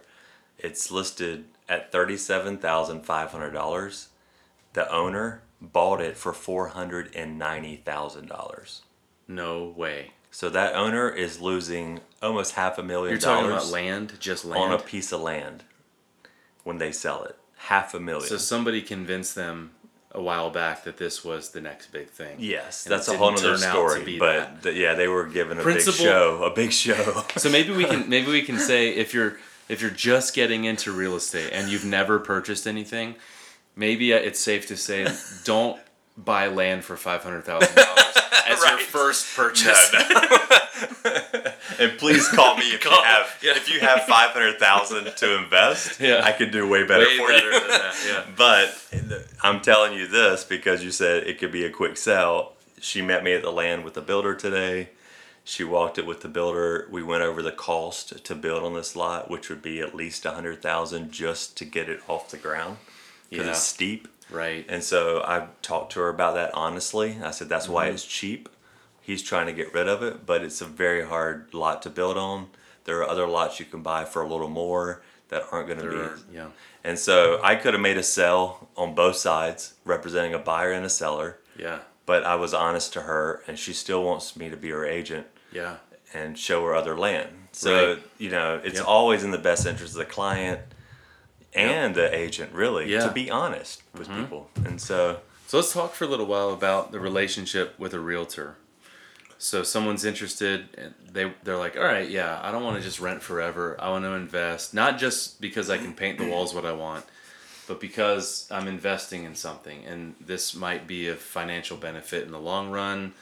It's 0.62 0.92
listed 0.92 1.46
at 1.68 1.92
thirty-seven 1.92 2.58
thousand 2.60 3.02
five 3.06 3.32
hundred 3.32 3.52
dollars. 3.52 4.10
The 4.74 4.90
owner 4.92 5.42
bought 5.62 6.02
it 6.02 6.18
for 6.18 6.34
four 6.34 6.70
hundred 6.70 7.16
and 7.16 7.38
ninety 7.38 7.76
thousand 7.78 8.28
dollars. 8.30 8.82
No 9.28 9.66
way. 9.76 10.12
So 10.30 10.50
that 10.50 10.76
owner 10.76 11.10
is 11.10 11.42
losing 11.42 12.00
almost 12.22 12.54
half 12.54 12.78
a 12.78 12.82
1000000 12.82 13.10
You're 13.10 13.18
talking 13.18 13.46
about 13.48 13.58
dollars 13.60 13.72
land, 13.72 14.14
just 14.20 14.46
on 14.46 14.72
a 14.72 14.78
piece 14.80 15.12
of 15.12 15.20
land 15.22 15.64
when 16.64 16.78
they 16.78 16.92
sell 16.94 17.24
it. 17.26 17.38
Half 17.58 17.94
a 17.94 18.00
million. 18.00 18.28
so 18.28 18.38
somebody 18.38 18.82
convinced 18.82 19.36
them 19.36 19.72
a 20.14 20.22
while 20.22 20.50
back 20.50 20.84
that 20.86 20.98
this 20.98 21.24
was 21.26 21.50
the 21.50 21.60
next 21.62 21.88
big 21.92 22.10
thing. 22.10 22.38
Yes, 22.40 22.86
And 22.86 22.94
that's 22.94 23.08
it 23.10 23.16
a 23.16 23.18
whole 23.18 23.32
didn't 23.32 23.46
other 23.46 23.58
turn 23.58 23.68
out 23.70 23.74
to 23.84 23.90
story. 23.92 24.04
be 24.06 24.20
But 24.20 24.64
th- 24.64 24.76
yeah, 24.76 24.94
they 24.94 25.08
were 25.08 25.26
given 25.28 25.60
a 25.60 25.62
Principal- 25.62 25.98
big 25.98 26.02
show, 26.02 26.44
a 26.44 26.50
big 26.54 26.72
show. 26.72 27.24
So 27.38 27.50
maybe 27.50 27.74
we 27.74 27.84
can 27.86 28.08
maybe 28.16 28.32
we 28.32 28.42
can 28.42 28.58
say 28.58 28.90
if 28.90 29.14
you're 29.14 29.38
if 29.72 29.82
you're 29.82 29.90
just 29.90 30.34
getting 30.36 30.66
into 30.66 30.92
real 30.92 31.16
estate 31.16 31.52
and 31.54 31.70
you've 31.72 31.86
never 31.86 32.20
purchased 32.20 32.68
anything, 32.68 33.16
maybe 33.76 34.14
uh, 34.14 34.18
it's 34.18 34.40
safe 34.40 34.68
to 34.68 34.78
say 34.78 35.08
don't 35.46 35.80
buy 36.18 36.48
land 36.48 36.84
for 36.84 36.98
five 36.98 37.24
hundred 37.24 37.44
thousand 37.46 37.74
dollars 37.76 38.18
as 38.48 38.60
your 38.70 38.78
first 38.98 39.36
purchase. 39.36 39.94
and 41.80 41.98
please 41.98 42.28
call 42.28 42.58
me 42.58 42.66
if 42.74 42.82
Call- 42.82 42.98
you 42.98 43.04
have 43.04 43.40
yeah. 43.42 43.52
if 43.56 43.74
you 43.74 43.80
have 43.80 44.04
five 44.04 44.32
hundred 44.32 44.60
thousand 44.60 45.06
to 45.18 45.38
invest. 45.42 46.00
Yeah. 46.00 46.22
I 46.24 46.32
could 46.34 46.52
do 46.52 46.68
way 46.68 46.86
better 46.86 47.06
Way 47.06 47.18
for 47.18 47.28
better 47.28 47.52
you. 47.52 47.60
than 47.60 47.70
that. 47.70 47.96
Yeah. 48.08 48.24
But 48.36 49.34
I'm 49.42 49.62
telling 49.62 49.94
you 49.94 50.08
this 50.08 50.44
because 50.44 50.84
you 50.84 50.92
said 50.92 51.24
it 51.28 51.40
could 51.40 51.52
be 51.52 51.64
a 51.66 51.70
quick 51.70 51.98
sell. 51.98 52.54
She 52.82 53.02
met 53.02 53.24
me 53.24 53.34
at 53.34 53.42
the 53.44 53.52
land 53.52 53.86
with 53.86 53.94
the 53.94 54.02
builder 54.02 54.36
today. 54.36 54.90
She 55.52 55.66
walked 55.66 55.98
it 55.98 56.06
with 56.06 56.22
the 56.22 56.30
builder. 56.30 56.88
We 56.90 57.04
went 57.04 57.24
over 57.24 57.42
the 57.42 57.52
cost 57.52 58.24
to 58.24 58.36
build 58.36 58.64
on 58.64 58.74
this 58.74 58.96
lot, 58.96 59.30
which 59.30 59.50
would 59.50 59.62
be 59.62 59.82
at 59.82 59.94
least 59.94 60.26
a 60.26 60.32
hundred 60.32 60.62
thousand 60.62 61.12
just 61.12 61.58
to 61.58 61.66
get 61.66 61.90
it 61.90 62.00
off 62.08 62.30
the 62.32 62.38
ground 62.38 62.78
because 63.30 63.46
Yeah. 63.48 63.52
it's 63.52 63.62
steep. 63.64 64.08
Right. 64.30 64.66
And 64.70 64.82
so 64.82 65.22
I 65.28 65.48
talked 65.62 65.92
to 65.92 66.00
her 66.00 66.08
about 66.08 66.36
that 66.36 66.52
honestly. 66.54 67.18
I 67.22 67.32
said 67.32 67.50
that's 67.50 67.68
why 67.68 67.88
Mm-hmm. 67.88 67.96
it's 67.96 68.06
cheap. 68.06 68.48
he's 69.02 69.22
trying 69.22 69.48
to 69.48 69.52
get 69.52 69.74
rid 69.74 69.90
of 69.90 70.02
it, 70.04 70.26
but 70.26 70.42
it's 70.42 70.62
a 70.62 70.66
very 70.66 71.04
hard 71.06 71.54
lot 71.54 71.82
to 71.82 71.90
build 71.90 72.18
on. 72.18 72.48
There 72.86 73.00
are 73.00 73.10
other 73.10 73.28
lots 73.28 73.60
you 73.60 73.66
can 73.66 73.82
buy 73.82 74.06
for 74.06 74.22
a 74.22 74.28
little 74.28 74.48
more 74.48 75.02
that 75.28 75.44
aren't 75.52 75.68
going 75.68 75.80
to 75.82 75.90
be. 75.90 75.96
are, 75.98 76.18
yeah. 76.32 76.48
And 76.84 76.98
so 76.98 77.42
I 77.44 77.56
could 77.56 77.74
have 77.74 77.82
made 77.82 77.98
a 77.98 78.04
sell 78.04 78.70
on 78.78 78.96
both 78.96 79.18
sides, 79.18 79.74
representing 79.84 80.34
a 80.34 80.40
buyer 80.40 80.72
and 80.72 80.86
a 80.86 80.90
seller, 80.90 81.40
Yeah. 81.58 81.80
but 82.06 82.24
I 82.24 82.36
was 82.36 82.54
honest 82.54 82.94
to 82.94 83.02
her, 83.02 83.42
and 83.48 83.60
she 83.60 83.74
still 83.74 84.04
wants 84.04 84.38
me 84.38 84.50
to 84.50 84.56
be 84.56 84.70
her 84.70 84.86
agent 84.86 85.28
Yeah. 85.52 85.78
and 86.14 86.38
show 86.38 86.64
her 86.66 86.76
other 86.76 86.98
land. 86.98 87.48
So, 87.54 87.94
Right. 87.94 88.04
you 88.18 88.30
know, 88.30 88.60
it's 88.64 88.80
Yep. 88.80 88.88
always 88.88 89.24
in 89.24 89.32
the 89.32 89.38
best 89.38 89.66
interest 89.66 89.94
of 89.94 90.00
the 90.00 90.06
client 90.06 90.60
and 91.54 91.96
the 91.96 92.14
agent, 92.16 92.52
really, 92.54 92.90
Yeah. 92.92 93.00
Mm-hmm. 93.00 93.08
to 93.10 93.14
be 93.14 93.32
honest 93.32 93.82
with 93.94 94.10
people. 94.10 94.50
And 94.66 94.82
so, 94.82 95.20
So 95.48 95.58
let's 95.58 95.74
talk 95.74 95.94
for 95.96 96.06
a 96.06 96.08
little 96.08 96.26
while 96.28 96.52
about 96.52 96.94
the 96.94 97.00
relationship 97.02 97.78
with 97.78 97.94
a 97.94 98.00
realtor. 98.00 98.56
So 99.38 99.64
someone's 99.64 100.06
interested, 100.06 100.70
and 100.78 100.94
they 101.12 101.34
they're 101.44 101.58
like, 101.58 101.76
all 101.76 101.84
right, 101.84 102.08
yeah, 102.10 102.40
I 102.42 102.52
don't 102.52 102.64
want 102.64 102.78
to 102.78 102.82
just 102.84 103.00
rent 103.02 103.22
forever. 103.22 103.76
I 103.80 103.90
want 103.90 104.06
to 104.06 104.12
invest, 104.12 104.74
not 104.74 104.98
just 104.98 105.42
because 105.42 105.70
I 105.70 105.78
can 105.78 105.94
paint 105.94 106.20
the 106.20 106.28
walls 106.28 106.54
what 106.54 106.66
I 106.66 106.72
want, 106.72 107.04
but 107.68 107.80
because 107.82 108.48
I'm 108.52 108.68
investing 108.68 109.24
in 109.26 109.36
something, 109.36 109.84
and 109.86 110.16
this 110.22 110.54
might 110.56 110.88
be 110.88 111.08
a 111.10 111.16
financial 111.16 111.76
benefit 111.76 112.24
in 112.26 112.32
the 112.32 112.40
long 112.40 112.70
run. 112.72 113.14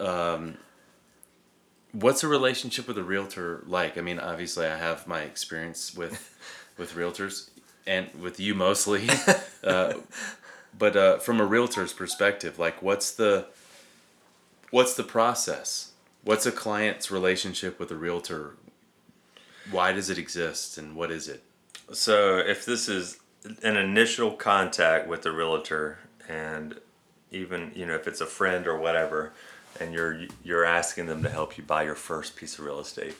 Um, 0.00 0.58
what's 1.94 2.22
a 2.22 2.28
relationship 2.28 2.86
with 2.86 2.98
a 2.98 3.02
realtor 3.02 3.62
like? 3.66 3.96
I 3.96 4.00
mean, 4.02 4.18
obviously, 4.18 4.66
I 4.66 4.76
have 4.76 5.06
my 5.06 5.20
experience 5.20 5.94
with 5.94 6.36
with 6.76 6.94
realtors, 6.94 7.50
and 7.86 8.12
with 8.20 8.38
you 8.38 8.54
mostly. 8.54 9.08
uh, 9.64 9.94
but 10.76 10.96
uh, 10.96 11.18
from 11.18 11.40
a 11.40 11.46
realtor's 11.46 11.92
perspective, 11.92 12.58
like 12.58 12.82
what's 12.82 13.12
the 13.12 13.46
what's 14.70 14.94
the 14.94 15.04
process? 15.04 15.92
What's 16.22 16.46
a 16.46 16.52
client's 16.52 17.10
relationship 17.10 17.78
with 17.78 17.90
a 17.90 17.96
realtor? 17.96 18.56
Why 19.70 19.92
does 19.92 20.10
it 20.10 20.18
exist, 20.18 20.76
and 20.76 20.96
what 20.96 21.10
is 21.10 21.28
it? 21.28 21.42
so 21.92 22.38
if 22.38 22.64
this 22.64 22.88
is 22.88 23.18
an 23.62 23.76
initial 23.76 24.32
contact 24.32 25.06
with 25.06 25.22
the 25.22 25.32
realtor, 25.32 25.98
and 26.28 26.80
even 27.30 27.72
you 27.74 27.84
know 27.84 27.94
if 27.94 28.06
it's 28.08 28.20
a 28.20 28.26
friend 28.26 28.66
or 28.66 28.78
whatever, 28.78 29.32
and 29.80 29.92
you're 29.94 30.20
you're 30.42 30.64
asking 30.64 31.06
them 31.06 31.22
to 31.22 31.28
help 31.28 31.56
you 31.58 31.64
buy 31.64 31.82
your 31.84 31.94
first 31.94 32.36
piece 32.36 32.58
of 32.58 32.64
real 32.64 32.80
estate, 32.80 33.14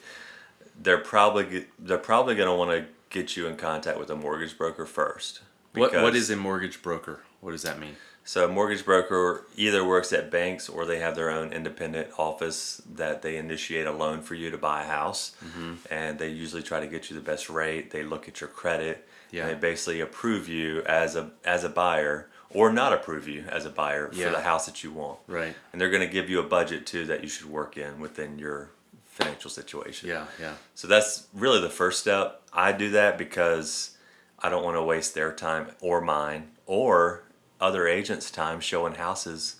they're 0.81 0.99
probably 0.99 1.67
they're 1.79 1.99
probably 1.99 2.35
going 2.35 2.49
to 2.49 2.55
want 2.55 2.71
to 2.71 2.87
get 3.11 3.37
you 3.37 3.47
in 3.47 3.57
contact 3.57 3.99
with 3.99 4.11
a 4.11 4.17
mortgage 4.17 4.57
broker 4.59 4.87
first. 4.87 5.41
What 5.75 5.93
what 5.93 6.15
is 6.15 6.31
a 6.31 6.37
mortgage 6.37 6.83
broker? 6.83 7.21
What 7.41 7.53
does 7.53 7.63
that 7.63 7.79
mean? 7.79 7.97
So 8.27 8.47
a 8.47 8.49
mortgage 8.49 8.87
broker 8.87 9.45
either 9.55 9.85
works 9.87 10.11
at 10.13 10.31
banks 10.31 10.71
or 10.71 10.87
they 10.87 10.99
have 10.99 11.15
their 11.15 11.29
own 11.31 11.53
independent 11.53 12.09
office 12.19 12.81
that 12.95 13.21
they 13.21 13.37
initiate 13.37 13.87
a 13.87 13.93
loan 13.93 14.23
for 14.23 14.35
you 14.35 14.51
to 14.51 14.57
buy 14.57 14.83
a 14.83 14.87
house, 14.87 15.37
Mm-hmm. 15.45 15.75
and 15.91 16.19
they 16.19 16.29
usually 16.31 16.63
try 16.63 16.81
to 16.81 16.87
get 16.87 17.11
you 17.11 17.17
the 17.17 17.23
best 17.23 17.51
rate. 17.51 17.91
They 17.91 18.03
look 18.03 18.27
at 18.27 18.41
your 18.41 18.49
credit, 18.49 19.07
Yeah. 19.31 19.43
and 19.43 19.51
they 19.51 19.61
basically 19.61 20.01
approve 20.01 20.49
you 20.49 20.83
as 20.87 21.17
a 21.17 21.33
as 21.45 21.65
a 21.65 21.69
buyer 21.69 22.31
or 22.55 22.73
not 22.73 22.93
approve 22.93 23.29
you 23.29 23.45
as 23.51 23.67
a 23.67 23.71
buyer 23.71 24.09
Yeah. 24.13 24.27
for 24.27 24.31
the 24.37 24.43
house 24.43 24.65
that 24.67 24.83
you 24.83 24.93
want. 24.93 25.19
Right. 25.27 25.55
And 25.73 25.81
they're 25.81 25.91
going 25.91 26.07
to 26.07 26.13
give 26.13 26.31
you 26.31 26.39
a 26.41 26.45
budget 26.45 26.87
too 26.87 27.05
that 27.07 27.23
you 27.23 27.29
should 27.29 27.51
work 27.51 27.77
in 27.77 28.01
within 28.01 28.39
your 28.39 28.71
financial 29.05 29.51
situation. 29.51 30.09
Yeah. 30.09 30.27
Yeah. 30.41 30.55
So 30.75 30.89
that's 30.89 31.27
really 31.35 31.61
the 31.61 31.69
first 31.71 32.01
step. 32.01 32.41
I 32.53 32.73
do 32.73 32.91
that 32.91 33.19
because 33.19 33.97
I 34.39 34.49
don't 34.49 34.65
want 34.65 34.77
to 34.77 34.83
waste 34.83 35.15
their 35.15 35.33
time 35.33 35.69
or 35.81 36.01
mine 36.01 36.53
or 36.67 37.25
other 37.61 37.87
agents' 37.87 38.31
time 38.31 38.61
showing 38.61 38.95
houses 38.95 39.57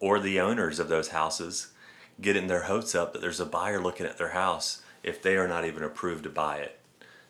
or 0.00 0.18
the 0.18 0.40
owners 0.40 0.78
of 0.78 0.88
those 0.88 1.08
houses 1.08 1.68
getting 2.20 2.46
their 2.46 2.62
hopes 2.62 2.94
up 2.94 3.12
that 3.12 3.20
there's 3.20 3.40
a 3.40 3.46
buyer 3.46 3.80
looking 3.80 4.06
at 4.06 4.16
their 4.18 4.30
house 4.30 4.82
if 5.02 5.22
they 5.22 5.36
are 5.36 5.48
not 5.48 5.64
even 5.64 5.82
approved 5.82 6.24
to 6.24 6.30
buy 6.30 6.56
it. 6.58 6.78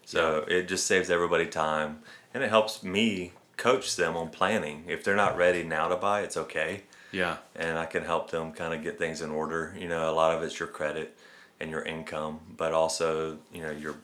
So 0.04 0.44
it 0.48 0.68
just 0.68 0.86
saves 0.86 1.10
everybody 1.10 1.46
time 1.46 2.00
and 2.32 2.42
it 2.44 2.50
helps 2.50 2.82
me 2.82 3.32
coach 3.56 3.96
them 3.96 4.16
on 4.16 4.28
planning. 4.30 4.84
If 4.88 5.02
they're 5.04 5.16
not 5.16 5.36
ready 5.36 5.62
now 5.62 5.88
to 5.88 5.96
buy, 5.96 6.20
it's 6.22 6.36
okay 6.36 6.82
Yeah. 7.12 7.38
and 7.54 7.78
I 7.78 7.86
can 7.86 8.04
help 8.04 8.30
them 8.30 8.52
kind 8.52 8.74
of 8.74 8.82
get 8.82 8.98
things 8.98 9.22
in 9.22 9.30
order. 9.30 9.74
You 9.78 9.88
know, 9.88 10.10
a 10.10 10.12
lot 10.12 10.34
of 10.36 10.42
it's 10.42 10.58
your 10.58 10.68
credit 10.68 11.16
and 11.58 11.70
your 11.70 11.82
income, 11.82 12.40
but 12.56 12.72
also 12.72 13.38
you 13.52 13.62
know 13.62 13.70
your 13.70 13.94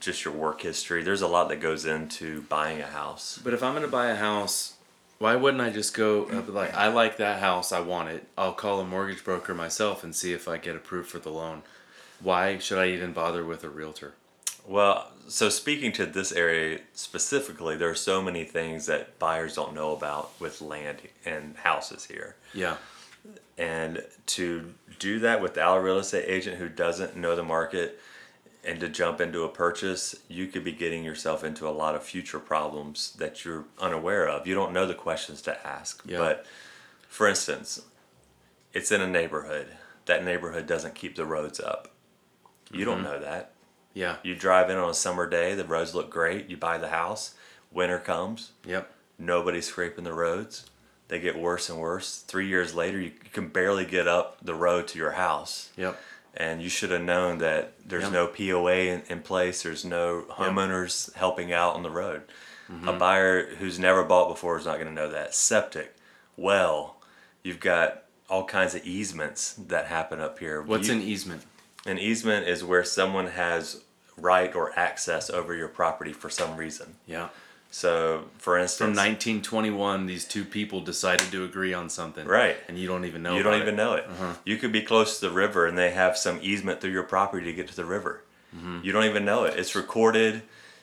just 0.00 0.24
your 0.24 0.34
work 0.34 0.62
history. 0.62 1.02
There's 1.02 1.22
a 1.22 1.28
lot 1.28 1.48
that 1.50 1.60
goes 1.60 1.84
into 1.84 2.42
buying 2.42 2.80
a 2.80 2.86
house. 2.86 3.38
But 3.44 3.54
if 3.54 3.62
I'm 3.62 3.74
gonna 3.74 3.88
buy 3.88 4.06
a 4.08 4.16
house, 4.16 4.74
why 5.18 5.36
wouldn't 5.36 5.62
I 5.62 5.70
just 5.70 5.94
go 5.94 6.24
uh, 6.24 6.42
like 6.50 6.74
I 6.74 6.88
like 6.88 7.18
that 7.18 7.40
house, 7.40 7.70
I 7.72 7.80
want 7.80 8.08
it. 8.08 8.26
I'll 8.36 8.52
call 8.54 8.80
a 8.80 8.84
mortgage 8.84 9.22
broker 9.22 9.54
myself 9.54 10.02
and 10.02 10.14
see 10.16 10.32
if 10.32 10.48
I 10.48 10.56
get 10.56 10.74
approved 10.74 11.08
for 11.10 11.18
the 11.20 11.30
loan. 11.30 11.62
Why 12.20 12.58
should 12.58 12.78
I 12.78 12.86
even 12.88 13.12
bother 13.12 13.44
with 13.44 13.62
a 13.64 13.68
realtor? 13.68 14.14
Well, 14.66 15.11
so 15.28 15.48
speaking 15.48 15.92
to 15.92 16.06
this 16.06 16.32
area 16.32 16.80
specifically, 16.94 17.76
there 17.76 17.90
are 17.90 17.94
so 17.94 18.22
many 18.22 18.44
things 18.44 18.86
that 18.86 19.18
buyers 19.18 19.54
don't 19.54 19.74
know 19.74 19.92
about 19.92 20.38
with 20.40 20.60
land 20.60 20.98
and 21.24 21.56
houses 21.56 22.04
here. 22.04 22.36
Yeah. 22.54 22.76
And 23.58 24.02
to 24.26 24.74
do 24.98 25.20
that 25.20 25.40
without 25.40 25.78
a 25.78 25.80
real 25.80 25.98
estate 25.98 26.24
agent 26.26 26.58
who 26.58 26.68
doesn't 26.68 27.16
know 27.16 27.36
the 27.36 27.42
market 27.42 28.00
and 28.64 28.78
to 28.80 28.88
jump 28.88 29.20
into 29.20 29.42
a 29.42 29.48
purchase, 29.48 30.14
you 30.28 30.46
could 30.46 30.64
be 30.64 30.72
getting 30.72 31.04
yourself 31.04 31.44
into 31.44 31.68
a 31.68 31.70
lot 31.70 31.94
of 31.94 32.02
future 32.02 32.38
problems 32.38 33.12
that 33.18 33.44
you're 33.44 33.64
unaware 33.80 34.28
of. 34.28 34.46
You 34.46 34.54
don't 34.54 34.72
know 34.72 34.86
the 34.86 34.94
questions 34.94 35.42
to 35.42 35.66
ask. 35.66 36.02
Yeah. 36.06 36.18
But 36.18 36.46
for 37.08 37.28
instance, 37.28 37.82
it's 38.72 38.92
in 38.92 39.00
a 39.00 39.06
neighborhood. 39.06 39.68
That 40.06 40.24
neighborhood 40.24 40.66
doesn't 40.66 40.94
keep 40.94 41.16
the 41.16 41.24
roads 41.24 41.60
up. 41.60 41.92
You 42.72 42.84
don't 42.84 43.02
mm-hmm. 43.02 43.04
know 43.04 43.20
that. 43.20 43.51
Yeah. 43.94 44.16
You 44.22 44.34
drive 44.34 44.70
in 44.70 44.76
on 44.78 44.88
a 44.90 44.94
summer 44.94 45.28
day, 45.28 45.54
the 45.54 45.64
roads 45.64 45.94
look 45.94 46.10
great, 46.10 46.48
you 46.48 46.56
buy 46.56 46.78
the 46.78 46.88
house, 46.88 47.34
winter 47.70 47.98
comes, 47.98 48.52
Yep. 48.66 48.90
nobody's 49.18 49.66
scraping 49.68 50.04
the 50.04 50.12
roads. 50.14 50.64
They 51.08 51.18
get 51.20 51.38
worse 51.38 51.68
and 51.68 51.78
worse. 51.78 52.20
Three 52.26 52.46
years 52.46 52.74
later, 52.74 52.98
you 52.98 53.12
can 53.32 53.48
barely 53.48 53.84
get 53.84 54.08
up 54.08 54.38
the 54.42 54.54
road 54.54 54.88
to 54.88 54.98
your 54.98 55.12
house. 55.12 55.68
Yep. 55.76 56.00
And 56.34 56.62
you 56.62 56.70
should 56.70 56.90
have 56.90 57.02
known 57.02 57.36
that 57.38 57.74
there's 57.86 58.04
Yeah. 58.04 58.10
no 58.10 58.26
POA 58.28 58.88
in, 58.88 59.02
in 59.10 59.20
place, 59.20 59.62
there's 59.62 59.84
no 59.84 60.22
homeowners 60.30 61.12
helping 61.14 61.52
out 61.52 61.74
on 61.74 61.82
the 61.82 61.90
road. 61.90 62.22
Mm-hmm. 62.70 62.88
A 62.88 62.92
buyer 62.94 63.54
who's 63.56 63.78
never 63.78 64.02
bought 64.04 64.28
before 64.28 64.56
is 64.58 64.64
not 64.64 64.76
going 64.76 64.86
to 64.88 64.94
know 64.94 65.10
that. 65.10 65.34
Septic, 65.34 65.94
well, 66.38 66.96
you've 67.42 67.60
got 67.60 68.04
all 68.30 68.44
kinds 68.46 68.74
of 68.74 68.86
easements 68.86 69.52
that 69.54 69.86
happen 69.88 70.20
up 70.20 70.38
here. 70.38 70.62
What's 70.62 70.88
You- 70.88 70.94
an 70.94 71.02
easement? 71.02 71.42
An 71.86 71.98
easement 71.98 72.46
is 72.46 72.64
where 72.64 72.84
someone 72.84 73.28
has 73.28 73.82
right 74.16 74.54
or 74.54 74.76
access 74.78 75.30
over 75.30 75.54
your 75.54 75.68
property 75.68 76.12
for 76.12 76.30
some 76.30 76.56
reason. 76.56 76.94
Yeah. 77.06 77.28
So, 77.70 78.26
for 78.36 78.58
instance, 78.58 78.98
From 78.98 79.06
1921, 79.06 80.04
these 80.04 80.26
two 80.26 80.44
people 80.44 80.82
decided 80.82 81.30
to 81.30 81.42
agree 81.44 81.72
on 81.72 81.88
something. 81.88 82.26
Right. 82.26 82.58
And 82.68 82.78
you 82.78 82.86
don't 82.86 83.06
even 83.06 83.22
know. 83.22 83.34
you 83.34 83.42
don't 83.42 83.60
even 83.60 83.74
it. 83.74 83.76
know 83.78 83.94
it. 83.94 84.04
Uh-huh. 84.06 84.34
You 84.44 84.58
could 84.58 84.72
be 84.72 84.82
close 84.82 85.18
to 85.20 85.28
the 85.28 85.34
river 85.34 85.66
and 85.66 85.78
they 85.78 85.90
have 85.90 86.18
some 86.18 86.38
easement 86.42 86.82
through 86.82 86.90
your 86.90 87.02
property 87.02 87.46
to 87.46 87.52
get 87.54 87.68
to 87.68 87.76
the 87.76 87.86
river. 87.86 88.22
Mm-hmm. 88.54 88.80
You 88.82 88.92
don't 88.92 89.04
even 89.04 89.24
know 89.24 89.44
it. 89.44 89.58
It's 89.58 89.74
recorded 89.74 90.42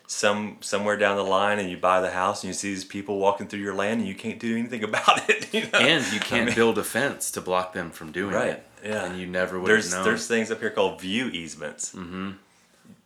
some 0.09 0.57
somewhere 0.61 0.97
down 0.97 1.17
the 1.17 1.23
line, 1.23 1.59
and 1.59 1.69
you 1.69 1.77
buy 1.77 2.01
the 2.01 2.09
house 2.09 2.43
and 2.43 2.49
you 2.49 2.53
see 2.55 2.69
these 2.69 2.83
people 2.83 3.19
walking 3.19 3.47
through 3.47 3.59
your 3.59 3.75
land, 3.75 3.99
and 3.99 4.09
you 4.09 4.15
can't 4.15 4.39
do 4.39 4.57
anything 4.57 4.83
about 4.91 5.29
it. 5.29 5.53
You 5.53 5.69
know? 5.71 5.79
And 5.79 6.11
you 6.11 6.19
can't 6.19 6.53
build 6.55 6.77
a 6.79 6.83
fence 6.83 7.29
to 7.31 7.41
block 7.41 7.73
them 7.73 7.91
from 7.91 8.11
doing 8.11 8.33
it. 8.33 8.37
Right, 8.37 8.49
it. 8.49 8.67
Yeah. 8.83 9.05
And 9.05 9.19
you 9.19 9.27
never 9.27 9.59
would 9.59 9.69
have 9.69 9.75
there's 9.77 9.93
known. 9.93 10.03
there's 10.03 10.27
things 10.27 10.51
up 10.51 10.59
here 10.59 10.69
called 10.69 11.01
view 11.01 11.27
easements. 11.27 11.93
Mm-hmm. 11.93 12.31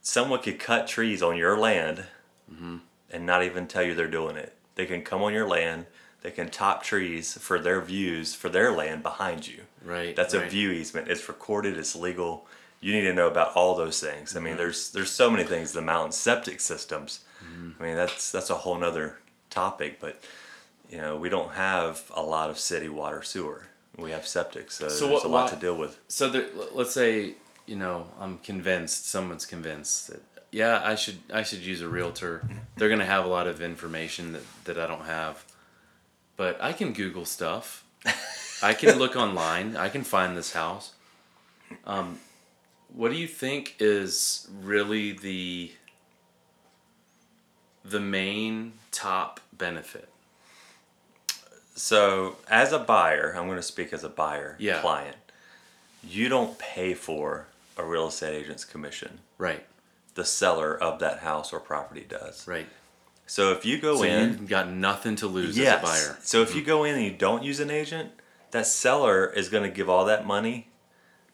Someone 0.01 0.41
could 0.41 0.59
cut 0.59 0.87
trees 0.87 1.21
on 1.23 1.37
your 1.37 1.57
land 1.57 2.05
Mm-hmm. 2.53 2.77
and 3.09 3.25
not 3.25 3.41
even 3.43 3.65
tell 3.67 3.81
you 3.83 3.95
they're 3.95 4.07
doing 4.07 4.35
it. 4.35 4.53
They 4.75 4.85
can 4.85 5.01
come 5.01 5.23
on 5.23 5.33
your 5.33 5.47
land. 5.47 5.85
They 6.21 6.29
can 6.29 6.49
top 6.49 6.83
trees 6.83 7.35
for 7.39 7.57
their 7.57 7.81
views 7.81 8.35
for 8.35 8.49
their 8.49 8.71
land 8.71 9.01
behind 9.01 9.47
you. 9.47 9.61
right. 9.83 10.15
That's 10.15 10.33
a 10.33 10.39
view 10.41 10.69
easement. 10.71 11.07
It's 11.07 11.27
recorded. 11.27 11.77
It's 11.77 11.95
legal. 11.95 12.45
You 12.79 12.93
need 12.93 13.01
to 13.07 13.13
know 13.13 13.27
about 13.27 13.53
all 13.55 13.75
those 13.75 13.99
things. 13.99 14.35
I 14.35 14.37
Mm-hmm. 14.37 14.45
mean, 14.45 14.57
there's 14.57 14.91
there's 14.91 15.09
so 15.09 15.31
many 15.31 15.43
things. 15.45 15.71
The 15.71 15.81
mountain 15.81 16.11
septic 16.11 16.59
systems. 16.59 17.21
Mm-hmm. 17.43 17.69
I 17.81 17.85
mean, 17.85 17.95
that's 17.95 18.31
that's 18.31 18.49
a 18.49 18.55
whole 18.55 18.77
nother 18.77 19.17
topic. 19.49 19.99
But 19.99 20.21
you 20.91 20.97
know, 20.97 21.15
we 21.17 21.29
don't 21.29 21.53
have 21.53 22.03
a 22.13 22.21
lot 22.21 22.49
of 22.49 22.59
city 22.59 22.89
water 22.89 23.23
sewer. 23.23 23.67
We 23.97 24.11
have 24.11 24.25
septic, 24.27 24.71
so, 24.71 24.89
So 24.89 25.07
there's 25.07 25.11
what- 25.11 25.23
a 25.23 25.27
lot 25.27 25.43
why- 25.45 25.49
to 25.51 25.55
deal 25.55 25.75
with. 25.75 25.99
So 26.07 26.29
there, 26.29 26.47
let's 26.73 26.93
say 26.93 27.35
you 27.65 27.75
know 27.75 28.07
I'm 28.19 28.39
convinced 28.39 29.07
someone's 29.09 29.45
convinced 29.45 30.07
that 30.07 30.21
yeah 30.51 30.81
I 30.83 30.95
should 30.95 31.19
I 31.31 31.43
should 31.43 31.59
use 31.59 31.81
a 31.81 31.87
realtor. 31.87 32.47
They're 32.75 32.89
gonna 32.89 33.05
have 33.05 33.25
a 33.25 33.29
lot 33.29 33.47
of 33.47 33.61
information 33.61 34.33
that, 34.33 34.43
that 34.65 34.77
I 34.79 34.87
don't 34.87 35.05
have, 35.05 35.43
but 36.37 36.61
I 36.61 36.73
can 36.73 36.91
Google 36.93 37.25
stuff. 37.25 37.83
I 38.63 38.73
can 38.73 38.97
look 38.97 39.15
online. 39.15 39.77
I 39.77 39.89
can 39.89 40.03
find 40.03 40.35
this 40.37 40.53
house. 40.53 40.93
Um, 41.85 42.19
what 42.89 43.11
do 43.11 43.17
you 43.17 43.27
think 43.27 43.75
is 43.79 44.47
really 44.61 45.11
the 45.13 45.71
the 47.85 47.99
main 47.99 48.73
top 48.91 49.39
benefit? 49.51 50.09
So, 51.75 52.37
as 52.49 52.71
a 52.71 52.79
buyer, 52.79 53.33
I'm 53.35 53.45
going 53.47 53.57
to 53.57 53.63
speak 53.63 53.93
as 53.93 54.03
a 54.03 54.09
buyer 54.09 54.55
Yeah. 54.59 54.81
client. 54.81 55.17
You 56.03 56.29
don't 56.29 56.59
pay 56.59 56.93
for 56.93 57.47
a 57.77 57.83
real 57.83 58.07
estate 58.07 58.35
agent's 58.35 58.65
commission. 58.65 59.19
Right. 59.37 59.65
The 60.15 60.25
seller 60.25 60.77
of 60.77 60.99
that 60.99 61.19
house 61.19 61.51
or 61.51 61.59
property 61.59 62.05
does. 62.07 62.47
Right. 62.47 62.67
So 63.25 63.51
if 63.51 63.65
you 63.65 63.79
go 63.79 63.97
So 63.97 64.03
in, 64.03 64.29
you've 64.29 64.47
got 64.47 64.69
nothing 64.69 65.15
to 65.17 65.27
lose 65.27 65.57
yes. 65.57 65.75
as 65.75 65.79
a 65.79 65.83
buyer. 65.83 66.17
So 66.21 66.41
if 66.41 66.53
you 66.53 66.61
mm-hmm. 66.61 66.67
go 66.69 66.83
in 66.83 66.95
and 66.95 67.03
you 67.03 67.11
don't 67.11 67.43
use 67.43 67.59
an 67.59 67.71
agent, 67.71 68.11
that 68.51 68.67
seller 68.67 69.25
is 69.25 69.49
going 69.49 69.63
to 69.63 69.75
give 69.75 69.89
all 69.89 70.05
that 70.05 70.27
money 70.27 70.67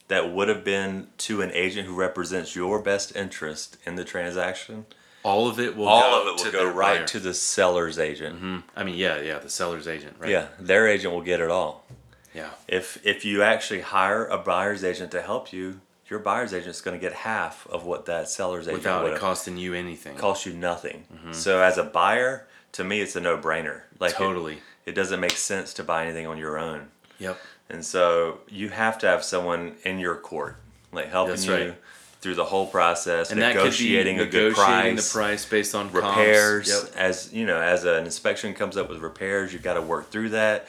that 0.07 0.31
would 0.31 0.47
have 0.47 0.63
been 0.63 1.07
to 1.17 1.41
an 1.41 1.51
agent 1.51 1.87
who 1.87 1.93
represents 1.93 2.55
your 2.55 2.81
best 2.81 3.15
interest 3.15 3.77
in 3.85 3.95
the 3.95 4.03
transaction. 4.03 4.85
All 5.23 5.47
of 5.47 5.59
it 5.59 5.75
will 5.75 5.87
all 5.87 6.01
go 6.01 6.21
of 6.21 6.27
it 6.39 6.45
will 6.45 6.51
go 6.51 6.65
right 6.71 6.99
buyer. 6.99 7.05
to 7.07 7.19
the 7.19 7.33
seller's 7.33 7.99
agent. 7.99 8.41
Mhm. 8.41 8.63
I 8.75 8.83
mean, 8.83 8.95
yeah, 8.95 9.19
yeah, 9.19 9.39
the 9.39 9.49
seller's 9.49 9.87
agent, 9.87 10.15
right? 10.19 10.29
Yeah, 10.29 10.47
their 10.59 10.87
agent 10.87 11.13
will 11.13 11.21
get 11.21 11.41
it 11.41 11.49
all. 11.49 11.85
Yeah. 12.33 12.49
If 12.67 12.99
if 13.05 13.25
you 13.25 13.43
actually 13.43 13.81
hire 13.81 14.25
a 14.27 14.37
buyer's 14.37 14.83
agent 14.83 15.11
to 15.11 15.21
help 15.21 15.51
you, 15.51 15.81
your 16.09 16.19
buyer's 16.19 16.53
agent 16.53 16.69
is 16.75 16.81
going 16.81 16.97
to 16.97 17.01
get 17.01 17.13
half 17.13 17.67
of 17.67 17.83
what 17.85 18.05
that 18.05 18.29
seller's 18.29 18.67
agent 18.67 18.79
Without 18.83 19.03
would 19.03 19.13
it 19.13 19.19
costing 19.19 19.57
you 19.57 19.73
anything. 19.73 20.15
cost 20.15 20.45
you 20.45 20.53
nothing. 20.53 21.05
So 21.31 21.61
as 21.61 21.77
a 21.77 21.83
buyer, 21.83 22.47
to 22.73 22.83
me, 22.83 23.01
it's 23.01 23.15
a 23.15 23.19
no-brainer. 23.21 23.81
Like 23.99 24.13
it- 24.13 24.17
totally. 24.17 24.59
it, 24.85 24.93
doesn't 24.93 25.19
make 25.19 25.31
sense 25.37 25.73
to 25.75 25.83
buy 25.83 26.03
anything 26.05 26.25
on 26.27 26.37
your 26.37 26.57
own, 26.57 26.87
Yep. 27.19 27.37
and 27.69 27.85
so 27.85 28.39
you 28.47 28.69
have 28.69 28.97
to 28.99 29.07
have 29.07 29.23
someone 29.23 29.75
in 29.83 29.99
your 29.99 30.15
court, 30.15 30.55
like 30.91 31.09
helping 31.11 31.31
That's 31.35 31.45
you 31.45 31.53
right. 31.53 31.75
Through 32.21 32.35
the 32.35 32.45
whole 32.45 32.67
process, 32.67 33.31
And 33.31 33.41
that 33.41 33.53
could 33.53 33.59
be 33.59 33.63
negotiating 33.65 34.19
a 34.19 34.25
good 34.25 34.49
negotiating 34.51 34.95
price, 34.95 35.09
the 35.13 35.17
price 35.19 35.45
based 35.45 35.75
on 35.75 35.91
repairs. 35.91 36.67
Yep. 36.67 36.93
As 36.97 37.33
you 37.33 37.45
know, 37.45 37.59
as 37.61 37.85
an 37.85 38.03
inspection 38.05 38.53
comes 38.53 38.75
up 38.77 38.89
with 38.89 38.99
repairs, 38.99 39.53
you've 39.53 39.63
got 39.63 39.75
to 39.75 39.81
work 39.81 40.11
through 40.11 40.29
that. 40.29 40.67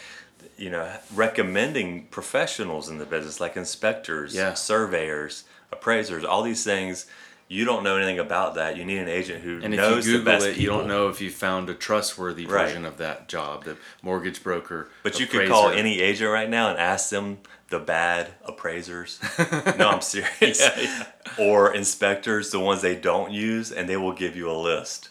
You 0.56 0.70
know, 0.70 0.88
recommending 1.14 2.04
professionals 2.06 2.88
in 2.88 2.98
the 2.98 3.06
business 3.06 3.40
like 3.40 3.56
inspectors, 3.56 4.34
Yeah. 4.34 4.54
surveyors, 4.54 5.44
appraisers, 5.72 6.24
all 6.24 6.42
these 6.42 6.62
things. 6.64 7.06
You 7.48 7.64
don't 7.64 7.82
know 7.82 7.96
anything 7.96 8.20
about 8.20 8.54
that. 8.54 8.76
You 8.76 8.84
need 8.84 8.98
an 8.98 9.08
agent 9.08 9.42
who 9.42 9.60
And 9.60 9.74
if 9.74 9.80
knows 9.80 10.06
you 10.06 10.18
the 10.18 10.24
best 10.24 10.46
it, 10.46 10.50
you 10.56 10.68
people. 10.68 10.78
don't 10.78 10.86
know 10.88 11.08
if 11.08 11.20
you 11.20 11.30
found 11.30 11.68
a 11.68 11.74
trustworthy 11.74 12.46
Right. 12.46 12.66
version 12.66 12.84
of 12.84 12.98
that 12.98 13.26
job, 13.28 13.64
the 13.64 13.76
mortgage 14.02 14.44
broker. 14.44 14.88
But 15.02 15.18
you 15.18 15.26
could 15.26 15.48
call 15.48 15.70
any 15.70 16.00
agent 16.00 16.30
right 16.30 16.48
now 16.48 16.70
and 16.70 16.78
ask 16.78 17.10
them 17.10 17.38
the 17.70 17.78
bad 17.78 18.32
appraisers. 18.44 19.18
no, 19.78 19.88
I'm 19.88 20.00
serious. 20.02 20.60
Yeah, 20.60 20.80
yeah. 20.80 21.06
Or 21.38 21.72
inspectors, 21.72 22.50
the 22.50 22.60
ones 22.60 22.82
they 22.82 22.96
don't 22.96 23.30
use, 23.32 23.70
and 23.72 23.88
they 23.88 23.96
will 23.96 24.12
give 24.12 24.36
you 24.36 24.50
a 24.50 24.52
list. 24.52 25.08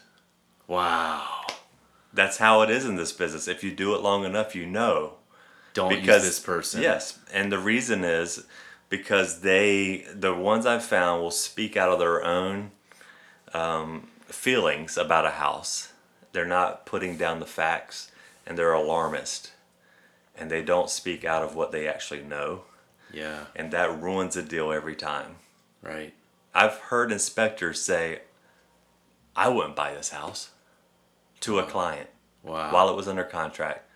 Wow. 0.68 1.48
That's 2.14 2.38
how 2.38 2.62
it 2.62 2.70
is 2.70 2.86
in 2.86 2.96
this 2.96 3.12
business. 3.12 3.48
If 3.48 3.64
you 3.64 3.72
do 3.72 3.96
it 3.96 4.02
long 4.02 4.26
enough, 4.26 4.56
you 4.56 4.66
know. 4.66 5.14
Don't 5.74 5.90
Because 5.90 6.24
use 6.24 6.36
this 6.36 6.40
person. 6.40 6.82
Yes, 6.82 7.20
and 7.34 7.52
the 7.52 7.60
reason 7.60 8.04
is 8.04 8.46
because 8.90 9.42
they, 9.42 10.06
the 10.14 10.34
ones 10.34 10.66
I've 10.66 10.84
found, 10.84 11.22
will 11.22 11.32
speak 11.32 11.78
out 11.78 11.90
of 11.92 12.00
their 12.00 12.24
own 12.24 12.72
um, 13.54 14.08
feelings 14.26 14.98
about 14.98 15.26
a 15.26 15.32
house. 15.32 15.94
They're 16.34 16.46
not 16.46 16.86
putting 16.86 17.16
down 17.18 17.40
the 17.40 17.46
facts, 17.46 18.12
and 18.46 18.58
they're 18.58 18.74
alarmist, 18.74 19.52
and 20.40 20.50
they 20.50 20.62
don't 20.62 20.90
speak 20.90 21.26
out 21.26 21.44
of 21.44 21.56
what 21.56 21.72
they 21.72 21.88
actually 21.88 22.22
know. 22.24 22.64
Yeah. 23.12 23.46
and 23.56 23.72
that 23.72 24.00
ruins 24.02 24.36
a 24.38 24.44
deal 24.44 24.72
every 24.72 24.96
time. 24.96 25.38
Right. 25.82 26.14
I've 26.54 26.76
heard 26.76 27.12
inspectors 27.12 27.82
say, 27.82 28.20
I 29.36 29.48
wouldn't 29.50 29.76
buy 29.76 29.94
this 29.96 30.10
house 30.10 30.52
to 31.42 31.58
a 31.60 31.64
client 31.66 32.10
Wow. 32.44 32.72
while 32.72 32.90
it 32.90 32.96
was 32.96 33.08
under 33.08 33.24
contract. 33.24 33.90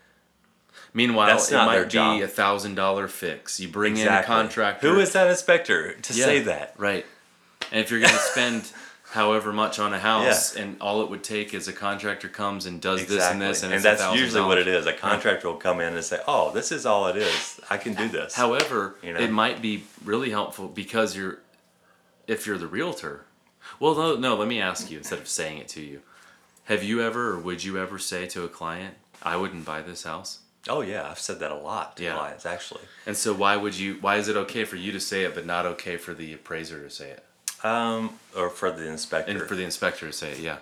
Meanwhile, 0.96 1.28
That's 1.28 1.52
it 1.52 1.56
not 1.56 1.68
might 1.68 1.92
be 1.92 2.22
a 2.24 2.28
thousand 2.28 2.74
dollar 2.76 3.08
fix. 3.08 3.60
You 3.60 3.68
bring 3.68 3.98
in 3.98 4.08
a 4.08 4.24
contractor. 4.24 4.90
Who 4.92 5.00
is 5.00 5.14
that 5.14 5.28
inspector 5.30 5.94
to 5.94 6.14
Yeah, 6.14 6.26
say 6.26 6.40
that? 6.42 6.74
Right. 6.78 7.06
And 7.72 7.80
if 7.82 7.92
you're 7.92 8.00
going 8.00 8.12
to 8.12 8.18
spend 8.20 8.72
however 9.14 9.54
much 9.54 9.78
on 9.80 9.94
a 9.94 10.00
house, 10.00 10.56
and 10.56 10.76
all 10.82 11.02
it 11.04 11.10
would 11.10 11.24
take 11.24 11.54
is 11.54 11.68
a 11.68 11.74
contractor 11.74 12.28
comes 12.28 12.66
and 12.66 12.82
does 12.82 13.06
this 13.06 13.24
and 13.24 13.40
this, 13.42 13.62
and, 13.64 13.72
it's 13.74 13.84
that's 13.84 14.16
usually 14.16 14.42
what 14.42 14.58
it 14.58 14.68
is. 14.68 14.86
A 14.88 14.94
contractor 14.94 15.48
will 15.50 15.58
come 15.58 15.80
in 15.80 15.94
and 15.94 16.04
say, 16.04 16.20
"Oh, 16.28 16.52
this 16.52 16.72
is 16.72 16.86
all 16.86 17.08
it 17.08 17.16
is. 17.18 17.60
I 17.70 17.78
can 17.78 17.94
do 17.94 18.08
this." 18.10 18.34
However, 18.34 18.96
You 19.04 19.14
know? 19.14 19.20
it 19.20 19.32
might 19.32 19.62
be 19.62 19.84
really 20.04 20.32
helpful 20.32 20.68
because 20.68 21.16
you're, 21.16 21.40
if 22.28 22.46
you're 22.48 22.58
the 22.58 22.68
realtor. 22.68 23.26
Well, 23.80 23.96
no, 23.96 24.16
no. 24.16 24.36
Let 24.36 24.48
me 24.48 24.60
ask 24.60 24.90
you 24.92 24.98
instead 24.98 25.20
of 25.20 25.28
saying 25.28 25.60
it 25.60 25.68
to 25.70 25.82
you. 25.82 26.02
Have 26.66 26.84
you 26.84 27.02
ever, 27.02 27.32
or 27.32 27.40
would 27.40 27.64
you 27.64 27.78
ever 27.78 28.00
say 28.00 28.26
to 28.28 28.44
a 28.44 28.48
client, 28.50 28.96
"I 29.22 29.36
wouldn't 29.38 29.64
buy 29.66 29.82
this 29.82 30.04
house"? 30.04 30.40
oh 30.70 30.80
yeah, 30.80 31.10
I've 31.10 31.20
said 31.20 31.40
that 31.42 31.52
a 31.52 31.56
lot 31.56 31.98
to 31.98 32.04
Yeah. 32.04 32.16
clients 32.16 32.46
actually. 32.46 32.86
And 33.06 33.18
so, 33.18 33.34
why 33.34 33.58
would 33.58 33.78
you? 33.78 33.98
Why 34.02 34.16
is 34.16 34.28
it 34.30 34.38
okay 34.38 34.64
for 34.64 34.78
you 34.78 34.92
to 34.94 35.00
say 35.00 35.24
it, 35.26 35.36
but 35.36 35.46
not 35.46 35.66
okay 35.66 35.98
for 35.98 36.14
the 36.14 36.34
appraiser 36.34 36.82
to 36.82 36.90
say 36.90 37.10
it, 37.10 37.24
Um, 37.64 38.20
or 38.36 38.50
for 38.50 38.72
the 38.72 38.88
inspector. 38.88 39.32
and 39.32 39.42
for 39.48 39.56
the 39.56 39.64
inspector 39.64 40.06
to 40.08 40.14
say 40.14 40.32
it? 40.34 40.40
Yeah. 40.40 40.58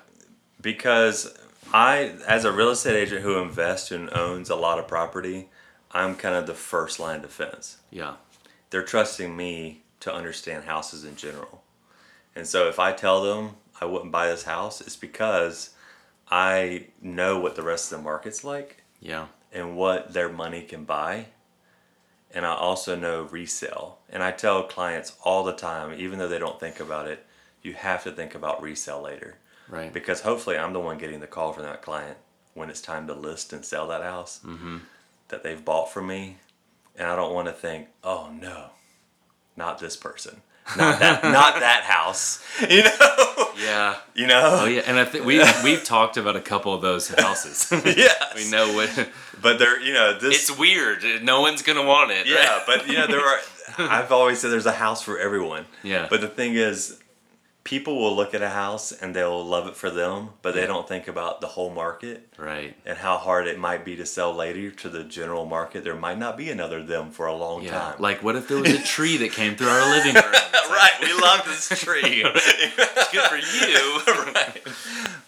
because 0.61 1.33
I, 1.73 2.13
as 2.27 2.45
a 2.45 2.51
real 2.51 2.69
estate 2.69 2.95
agent 2.95 3.21
who 3.21 3.37
invests 3.39 3.91
and 3.91 4.09
owns 4.13 4.49
a 4.49 4.55
lot 4.55 4.77
of 4.77 4.87
property, 4.87 5.49
I'm 5.91 6.15
kind 6.15 6.35
of 6.35 6.45
the 6.47 6.53
first 6.53 6.99
line 6.99 7.21
defense. 7.21 7.77
Yeah. 7.89 8.15
They're 8.69 8.83
trusting 8.83 9.35
me 9.35 9.81
to 10.01 10.13
understand 10.13 10.65
houses 10.65 11.03
in 11.03 11.15
general. 11.15 11.63
And 12.35 12.45
so 12.47 12.67
if 12.67 12.77
I 12.79 12.91
tell 12.93 13.21
them 13.23 13.51
I 13.81 13.85
wouldn't 13.85 14.11
buy 14.11 14.27
this 14.27 14.43
house, 14.43 14.81
it's 14.81 14.95
because 14.95 15.71
I 16.29 16.87
know 17.01 17.39
what 17.39 17.55
the 17.55 17.61
rest 17.63 17.91
of 17.91 17.97
the 17.97 18.03
market's 18.03 18.43
like 18.43 18.83
Yeah. 19.01 19.27
and 19.51 19.75
what 19.75 20.13
their 20.13 20.29
money 20.29 20.61
can 20.61 20.83
buy. 20.85 21.25
And 22.33 22.45
I 22.45 22.55
also 22.55 22.95
know 22.95 23.23
resale. 23.23 23.99
And 24.09 24.23
I 24.23 24.31
tell 24.31 24.63
clients 24.63 25.15
all 25.23 25.43
the 25.43 25.53
time, 25.53 25.93
even 25.97 26.17
though 26.19 26.27
they 26.27 26.39
don't 26.39 26.59
think 26.59 26.79
about 26.79 27.07
it, 27.07 27.25
you 27.61 27.73
have 27.73 28.03
to 28.03 28.11
think 28.11 28.35
about 28.35 28.61
resale 28.61 29.01
later 29.01 29.37
Right. 29.69 29.93
because 29.93 30.21
hopefully 30.21 30.57
I'm 30.57 30.73
the 30.73 30.79
one 30.79 30.97
getting 30.97 31.21
the 31.21 31.27
call 31.27 31.53
from 31.53 31.63
that 31.63 31.81
client 31.81 32.17
when 32.53 32.69
it's 32.69 32.81
time 32.81 33.07
to 33.07 33.13
list 33.13 33.53
and 33.53 33.63
sell 33.63 33.87
that 33.87 34.03
house 34.03 34.41
mm-hmm. 34.45 34.79
that 35.29 35.43
they've 35.43 35.63
bought 35.63 35.91
from 35.91 36.07
me, 36.07 36.37
and 36.97 37.07
I 37.07 37.15
don't 37.15 37.33
want 37.33 37.47
to 37.47 37.53
think, 37.53 37.87
oh 38.03 38.29
no, 38.37 38.71
not 39.55 39.79
this 39.79 39.95
person, 39.95 40.41
not 40.77 40.99
that, 40.99 41.23
not 41.23 41.59
that 41.59 41.83
house, 41.83 42.43
you 42.69 42.83
know, 42.83 43.47
Yeah. 43.57 43.97
you 44.15 44.27
know, 44.27 44.59
Oh 44.61 44.65
yeah, 44.65 44.81
and 44.85 44.97
I 44.99 45.05
think 45.05 45.25
we 45.25 45.41
we've 45.63 45.83
talked 45.83 46.17
about 46.17 46.35
a 46.35 46.41
couple 46.41 46.73
of 46.73 46.81
those 46.81 47.09
houses. 47.09 47.67
yeah 47.97 48.13
we 48.35 48.49
know 48.49 48.73
what 48.73 49.09
but 49.41 49.59
they're 49.59 49.79
you 49.81 49.93
know 49.93 50.17
this, 50.17 50.49
it's 50.49 50.59
weird. 50.59 51.03
No 51.23 51.41
one's 51.41 51.61
gonna 51.61 51.83
want 51.85 52.11
it. 52.11 52.27
yeah, 52.27 52.35
right? 52.57 52.63
but 52.67 52.87
you 52.87 52.93
know 52.93 53.07
there 53.07 53.25
are. 53.25 53.39
I've 53.77 54.11
always 54.11 54.39
said 54.39 54.51
there's 54.51 54.65
a 54.65 54.71
house 54.71 55.01
for 55.01 55.17
everyone. 55.17 55.65
Yeah. 55.83 56.07
But 56.09 56.21
the 56.21 56.27
thing 56.27 56.55
is, 56.55 56.99
people 57.63 57.95
will 57.99 58.15
look 58.15 58.33
at 58.33 58.41
a 58.41 58.49
house 58.49 58.91
and 58.91 59.15
they'll 59.15 59.45
love 59.45 59.67
it 59.67 59.75
for 59.75 59.89
them, 59.91 60.29
but 60.41 60.53
they 60.55 60.61
Yeah. 60.61 60.67
don't 60.67 60.87
think 60.87 61.07
about 61.07 61.41
the 61.41 61.47
whole 61.47 61.69
market. 61.69 62.27
right. 62.37 62.75
and 62.87 62.97
how 62.97 63.17
hard 63.17 63.45
it 63.45 63.59
might 63.59 63.85
be 63.85 63.95
to 63.95 64.03
sell 64.05 64.33
later 64.33 64.71
to 64.71 64.89
the 64.89 65.03
general 65.03 65.45
market. 65.45 65.83
There 65.83 65.93
might 65.95 66.17
not 66.17 66.35
be 66.37 66.49
another 66.49 66.81
them 66.81 67.11
for 67.11 67.27
a 67.27 67.33
long 67.35 67.61
Yeah. 67.61 67.71
time. 67.77 67.95
Like, 67.99 68.23
what 68.23 68.35
if 68.35 68.47
there 68.47 68.57
was 68.57 68.71
a 68.71 68.81
tree 68.81 69.15
that 69.17 69.31
came 69.31 69.55
through 69.55 69.67
our 69.69 69.89
living 69.91 70.15
room? 70.15 70.23
Like, 70.71 70.79
right, 70.79 71.01
we 71.01 71.13
love 71.21 71.43
this 71.45 71.67
tree. 71.83 72.23
It's 72.25 73.11
good 73.11 73.25
for 73.29 73.35
you. 73.35 74.23
right. 74.33 74.61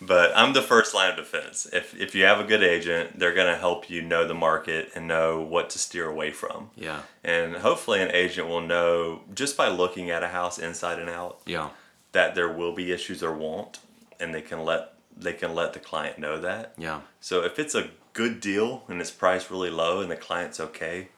But 0.01 0.31
I'm 0.35 0.53
the 0.53 0.61
first 0.61 0.93
line 0.93 1.11
of 1.11 1.17
defense. 1.17 1.67
If 1.71 1.93
if 1.99 2.15
you 2.15 2.23
have 2.25 2.39
a 2.39 2.43
good 2.45 2.63
agent, 2.63 3.19
they're 3.19 3.33
gonna 3.33 3.57
help 3.57 3.89
you 3.89 4.01
know 4.01 4.25
the 4.25 4.33
market 4.33 4.91
and 4.95 5.05
know 5.07 5.41
what 5.41 5.69
to 5.71 5.79
steer 5.79 6.07
away 6.07 6.31
from. 6.31 6.71
Yeah. 6.75 7.01
And 7.23 7.57
hopefully 7.57 8.01
an 8.01 8.11
agent 8.13 8.47
will 8.47 8.61
know 8.61 9.21
just 9.35 9.55
by 9.57 9.67
looking 9.67 10.09
at 10.09 10.23
a 10.23 10.29
house 10.29 10.57
inside 10.57 10.97
and 10.99 11.09
out 11.09 11.39
Yeah. 11.45 11.69
That 12.13 12.33
there 12.35 12.51
will 12.51 12.73
be 12.73 12.91
issues 12.91 13.21
or 13.21 13.33
won't 13.33 13.79
and 14.19 14.33
they 14.33 14.41
can 14.41 14.63
let 14.65 14.93
they 15.15 15.33
can 15.33 15.53
let 15.53 15.73
the 15.73 15.79
client 15.79 16.17
know 16.17 16.39
that. 16.39 16.73
Yeah. 16.77 17.01
So 17.19 17.43
if 17.43 17.59
it's 17.59 17.75
a 17.75 17.89
good 18.13 18.39
deal 18.39 18.83
and 18.87 18.99
it's 19.01 19.11
priced 19.11 19.51
really 19.51 19.69
low 19.69 20.01
and 20.01 20.09
the 20.09 20.15
client's 20.15 20.59
okay 20.59 21.09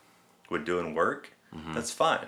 with 0.50 0.66
doing 0.66 0.94
work, 0.96 1.32
Mm-hmm. 1.56 1.74
that's 1.74 1.92
fine. 1.92 2.28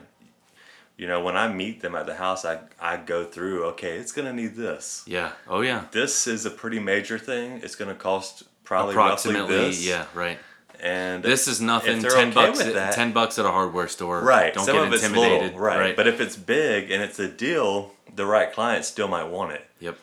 You 0.96 1.06
know, 1.08 1.22
when 1.22 1.36
I 1.36 1.48
meet 1.52 1.82
them 1.82 1.94
at 1.96 2.06
the 2.06 2.16
house, 2.16 2.46
I, 2.46 2.60
I 2.80 2.96
go 2.98 3.26
through, 3.26 3.66
okay, 3.66 3.98
it's 3.98 4.12
going 4.14 4.26
to 4.28 4.34
need 4.34 4.56
this. 4.56 5.04
Yeah. 5.06 5.34
Oh 5.50 5.60
yeah. 5.62 5.86
This 5.92 6.26
is 6.28 6.46
a 6.46 6.50
pretty 6.50 6.80
major 6.80 7.20
thing. 7.20 7.60
It's 7.62 7.76
going 7.76 7.90
to 7.90 7.96
cost 7.96 8.44
probably 8.64 8.96
roughly 8.96 9.32
Approximately. 9.36 9.68
this. 9.68 9.86
Yeah. 9.86 10.06
Right. 10.16 10.40
And 10.80 11.22
This 11.24 11.48
is 11.50 11.60
nothing. 11.60 12.02
Ten 12.02 12.30
okay 12.30 12.32
bucks. 12.32 12.62
At, 12.62 12.74
that- 12.76 12.94
Ten 12.94 13.12
bucks 13.12 13.38
at 13.38 13.46
a 13.46 13.52
hardware 13.52 13.88
store. 13.90 14.22
right, 14.22 14.54
Don't 14.54 14.66
some 14.66 14.76
get 14.76 14.94
intimidated. 14.94 15.42
little, 15.54 15.60
right. 15.60 15.96
But 15.96 16.08
if 16.08 16.22
it's 16.22 16.38
big 16.38 16.90
and 16.90 17.04
it's 17.04 17.20
a 17.20 17.28
deal, 17.28 17.94
the 18.18 18.26
right 18.26 18.52
client 18.52 18.84
still 18.84 19.08
might 19.08 19.24
want 19.30 19.54
it. 19.54 19.66
yep. 19.80 19.98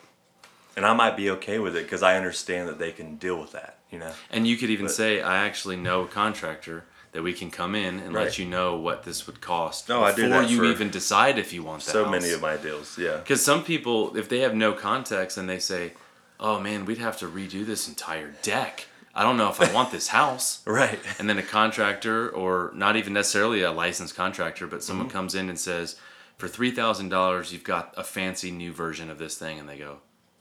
And 0.77 0.85
I 0.85 0.93
might 0.93 1.15
be 1.15 1.29
okay 1.31 1.57
with 1.59 1.73
it 1.77 1.83
because 1.83 2.03
I 2.03 2.17
understand 2.17 2.67
that 2.67 2.79
they 2.79 2.91
can 2.91 3.15
deal 3.15 3.39
with 3.39 3.53
that, 3.53 3.77
you 3.91 3.97
know? 3.99 4.11
And 4.29 4.45
you 4.45 4.57
could 4.57 4.69
even 4.69 4.87
But- 4.87 4.95
say, 4.95 5.21
I 5.21 5.37
actually 5.45 5.77
know 5.77 6.01
a 6.01 6.07
contractor 6.07 6.83
that 7.13 7.23
we 7.23 7.31
can 7.31 7.49
come 7.49 7.75
in 7.75 7.99
and 7.99 8.11
let 8.13 8.37
you 8.37 8.43
know 8.45 8.75
what 8.75 9.03
this 9.05 9.25
would 9.25 9.39
cost 9.39 9.87
No, 9.87 10.03
I 10.03 10.13
do 10.13 10.27
before 10.27 10.43
you 10.43 10.65
even 10.65 10.89
decide 10.89 11.37
if 11.39 11.53
you 11.53 11.63
want 11.63 11.83
that. 11.85 11.91
So 11.91 12.09
many 12.09 12.31
of 12.31 12.41
my 12.41 12.57
deals, 12.57 12.97
yeah. 12.97 13.17
Because 13.17 13.41
some 13.43 13.63
people, 13.63 14.17
if 14.17 14.27
they 14.27 14.39
have 14.39 14.53
no 14.53 14.73
context 14.73 15.37
and 15.37 15.47
they 15.47 15.59
say, 15.59 15.93
"Oh 16.41 16.59
man, 16.59 16.83
we'd 16.85 16.97
have 16.97 17.17
to 17.19 17.27
redo 17.27 17.65
this 17.65 17.87
entire 17.87 18.33
deck," 18.41 18.87
I 19.15 19.23
don't 19.23 19.37
know 19.37 19.47
if 19.49 19.61
I 19.61 19.71
want 19.71 19.91
this 19.91 20.09
house. 20.09 20.59
Right. 20.65 20.99
And 21.17 21.29
then 21.29 21.37
a 21.37 21.43
contractor, 21.43 22.27
or 22.29 22.71
not 22.75 22.97
even 22.97 23.13
necessarily 23.13 23.61
a 23.61 23.71
licensed 23.71 24.13
contractor, 24.15 24.67
but 24.67 24.79
Mm-hmm. 24.79 24.85
someone 24.87 25.09
comes 25.09 25.35
in 25.35 25.47
and 25.47 25.57
says, 25.57 25.95
for 26.37 26.47
three 26.47 26.71
thousand 26.71 27.09
dollars, 27.09 27.51
you've 27.53 27.63
got 27.63 27.93
a 27.97 28.03
fancy 28.03 28.51
new 28.51 28.71
version 28.73 29.09
of 29.09 29.17
this 29.17 29.37
thing, 29.37 29.59
and 29.59 29.67
they 29.69 29.77
go, 29.77 29.97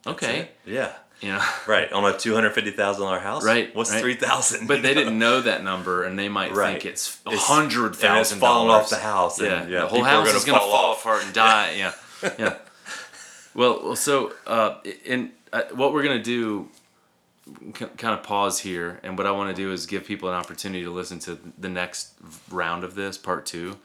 okay, 0.07 0.50
Yeah. 0.66 0.92
you 1.20 1.28
know. 1.28 1.42
Right. 1.66 1.90
On 1.92 2.04
a 2.04 2.16
two 2.18 2.35
hundred 2.35 2.50
fifty 2.52 2.70
thousand 2.70 3.04
dollar 3.04 3.18
house. 3.20 3.44
Right, 3.44 3.74
What's 3.74 3.90
right. 3.92 4.00
three 4.00 4.14
thousand? 4.16 4.66
But 4.66 4.83
they 4.83 4.92
didn't 4.94 5.18
know 5.24 5.40
that 5.40 5.62
number, 5.64 6.04
and 6.04 6.18
they 6.18 6.28
might 6.28 6.52
Right. 6.52 6.72
think 6.72 6.87
it's 6.87 7.20
a 7.26 7.30
It's- 7.30 7.46
hundred 7.46 7.96
it's 8.00 8.33
falling 8.35 8.70
off 8.70 8.90
the 8.90 8.96
house. 8.98 9.40
Yeah, 9.40 9.62
And, 9.62 9.70
yeah. 9.70 9.80
the 9.83 9.87
whole 9.88 9.98
people 10.00 10.11
house 10.11 10.35
is 10.35 10.44
gonna 10.44 10.59
fall 10.59 10.70
fall 10.70 10.92
apart 10.94 11.24
and 11.24 11.33
die. 11.33 11.74
Yeah, 11.78 11.92
yeah. 12.38 12.57
Well, 13.54 13.80
well, 13.85 13.96
so 13.96 14.33
uh, 14.46 14.78
in 15.04 15.30
uh, 15.52 15.62
what 15.74 15.92
we're 15.92 16.02
gonna 16.02 16.22
do, 16.22 16.68
c- 17.78 17.87
kind 17.98 18.14
of 18.18 18.22
pause 18.24 18.59
here, 18.61 18.98
and 19.04 19.16
what 19.16 19.26
I 19.26 19.30
want 19.30 19.54
to 19.54 19.62
do 19.62 19.70
is 19.72 19.87
give 19.87 20.04
people 20.04 20.28
an 20.28 20.35
opportunity 20.35 20.83
to 20.85 20.90
listen 20.90 21.18
to 21.20 21.38
the 21.59 21.68
next 21.68 22.14
round 22.50 22.83
of 22.83 22.94
this, 22.96 23.16
part 23.16 23.46
two. 23.46 23.76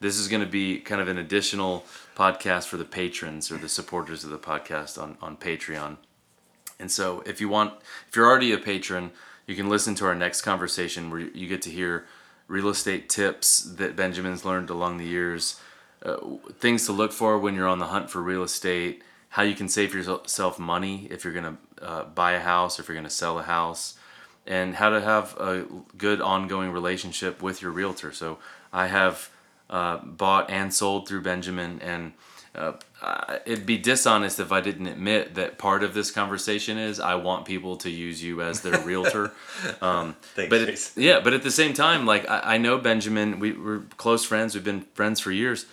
This 0.00 0.18
is 0.18 0.28
going 0.28 0.42
to 0.42 0.50
be 0.50 0.78
kind 0.78 1.00
of 1.00 1.08
an 1.08 1.18
additional 1.18 1.84
podcast 2.16 2.66
for 2.66 2.76
the 2.76 2.84
patrons 2.84 3.50
or 3.50 3.56
the 3.56 3.68
supporters 3.68 4.24
of 4.24 4.30
the 4.30 4.38
podcast 4.38 5.00
on 5.00 5.16
on 5.20 5.36
Patreon. 5.36 5.96
And 6.78 6.90
so, 6.90 7.22
if 7.26 7.40
you 7.40 7.48
want, 7.48 7.74
if 8.08 8.14
you're 8.14 8.26
already 8.26 8.52
a 8.52 8.58
patron, 8.58 9.10
you 9.46 9.56
can 9.56 9.68
listen 9.68 9.94
to 9.96 10.06
our 10.06 10.14
next 10.14 10.42
conversation 10.42 11.10
where 11.10 11.20
you 11.20 11.48
get 11.48 11.62
to 11.62 11.70
hear 11.70 12.06
real 12.46 12.68
estate 12.68 13.08
tips 13.08 13.60
that 13.62 13.96
Benjamin's 13.96 14.44
learned 14.44 14.70
along 14.70 14.98
the 14.98 15.04
years, 15.04 15.60
uh, 16.04 16.16
things 16.58 16.86
to 16.86 16.92
look 16.92 17.12
for 17.12 17.38
when 17.38 17.54
you're 17.54 17.68
on 17.68 17.78
the 17.78 17.86
hunt 17.86 18.10
for 18.10 18.22
real 18.22 18.42
estate, 18.42 19.02
how 19.30 19.42
you 19.42 19.54
can 19.54 19.68
save 19.68 19.94
yourself 19.94 20.58
money 20.58 21.08
if 21.10 21.24
you're 21.24 21.32
going 21.32 21.56
to 21.56 21.84
uh, 21.84 22.04
buy 22.04 22.32
a 22.32 22.40
house, 22.40 22.78
or 22.78 22.82
if 22.82 22.88
you're 22.88 22.94
going 22.94 23.04
to 23.04 23.10
sell 23.10 23.38
a 23.38 23.42
house, 23.42 23.98
and 24.46 24.76
how 24.76 24.88
to 24.88 25.00
have 25.00 25.36
a 25.38 25.66
good 25.96 26.20
ongoing 26.20 26.70
relationship 26.70 27.42
with 27.42 27.60
your 27.60 27.72
realtor. 27.72 28.12
So, 28.12 28.38
I 28.72 28.86
have 28.86 29.30
uh, 29.70 29.98
bought 29.98 30.50
and 30.50 30.72
sold 30.72 31.08
through 31.08 31.22
Benjamin, 31.22 31.80
and 31.82 32.12
uh, 32.54 32.72
it'd 33.46 33.66
be 33.66 33.78
dishonest 33.78 34.40
if 34.40 34.50
I 34.50 34.60
didn't 34.60 34.86
admit 34.88 35.34
that 35.36 35.58
part 35.58 35.84
of 35.84 35.94
this 35.94 36.10
conversation 36.10 36.76
is 36.78 36.98
I 36.98 37.14
want 37.14 37.44
people 37.44 37.76
to 37.78 37.90
use 37.90 38.22
you 38.22 38.42
as 38.42 38.62
their 38.62 38.80
realtor. 38.80 39.32
Um, 39.82 40.14
Thanks, 40.34 40.50
but 40.50 40.60
it- 40.62 40.92
yeah, 40.96 41.20
but 41.20 41.32
at 41.34 41.42
the 41.42 41.50
same 41.50 41.72
time, 41.74 42.06
like 42.06 42.28
I, 42.28 42.54
I 42.54 42.58
know 42.58 42.78
Benjamin, 42.78 43.38
we, 43.40 43.52
we're 43.52 43.80
close 43.96 44.24
friends. 44.24 44.54
We've 44.54 44.62
been 44.64 44.82
friends 44.94 45.18
for 45.20 45.30
years. 45.32 45.66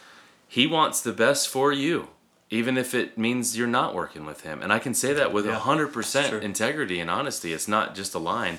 He 0.48 0.66
wants 0.68 1.02
the 1.02 1.12
best 1.14 1.48
for 1.50 1.72
you, 1.72 2.08
even 2.50 2.78
if 2.78 2.94
it 2.94 3.18
means 3.18 3.58
you're 3.58 3.68
not 3.68 3.94
working 3.96 4.26
with 4.26 4.42
him. 4.42 4.62
And 4.62 4.72
I 4.74 4.80
can 4.80 4.94
say 4.94 5.14
that 5.14 5.32
with 5.34 5.46
Yeah, 5.46 5.60
100% 5.60 6.42
integrity 6.42 7.00
and 7.00 7.10
honesty. 7.10 7.54
It's 7.54 7.68
not 7.68 7.96
just 7.96 8.14
a 8.16 8.20
line. 8.20 8.58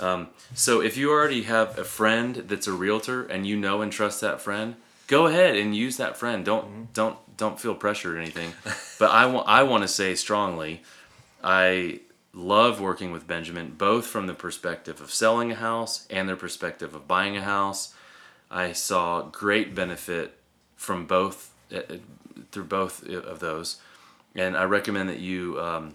Um, 0.00 0.28
so 0.54 0.80
if 0.80 0.96
you 0.96 1.10
already 1.10 1.42
have 1.42 1.78
a 1.78 1.84
friend 1.84 2.36
that's 2.36 2.66
a 2.66 2.72
realtor 2.72 3.24
and 3.24 3.46
you 3.46 3.56
know 3.56 3.82
and 3.82 3.92
trust 3.92 4.20
that 4.20 4.40
friend, 4.40 4.76
go 5.06 5.26
ahead 5.26 5.56
and 5.56 5.74
use 5.76 5.96
that 5.98 6.16
friend. 6.16 6.44
Don't 6.44 6.64
Mm-hmm. 6.64 6.82
don't 6.94 7.16
don't 7.36 7.60
feel 7.60 7.74
pressure 7.74 8.16
or 8.16 8.20
anything. 8.20 8.52
but 8.98 9.10
I 9.10 9.26
want 9.26 9.48
I 9.48 9.62
want 9.62 9.82
to 9.82 9.88
say 9.88 10.14
strongly, 10.14 10.82
I 11.42 12.00
love 12.34 12.80
working 12.80 13.12
with 13.12 13.26
Benjamin 13.26 13.74
both 13.76 14.06
from 14.06 14.26
the 14.26 14.34
perspective 14.34 15.00
of 15.00 15.12
selling 15.12 15.52
a 15.52 15.54
house 15.56 16.06
and 16.08 16.28
their 16.28 16.36
perspective 16.36 16.94
of 16.94 17.06
buying 17.06 17.36
a 17.36 17.42
house. 17.42 17.94
I 18.50 18.72
saw 18.72 19.22
great 19.22 19.74
benefit 19.74 20.38
from 20.76 21.06
both 21.06 21.52
uh, 21.72 21.78
uh, 21.78 21.96
through 22.50 22.64
both 22.64 23.06
of 23.06 23.40
those, 23.40 23.80
and 24.34 24.56
I 24.56 24.64
recommend 24.64 25.08
that 25.08 25.20
you 25.20 25.60
um, 25.60 25.94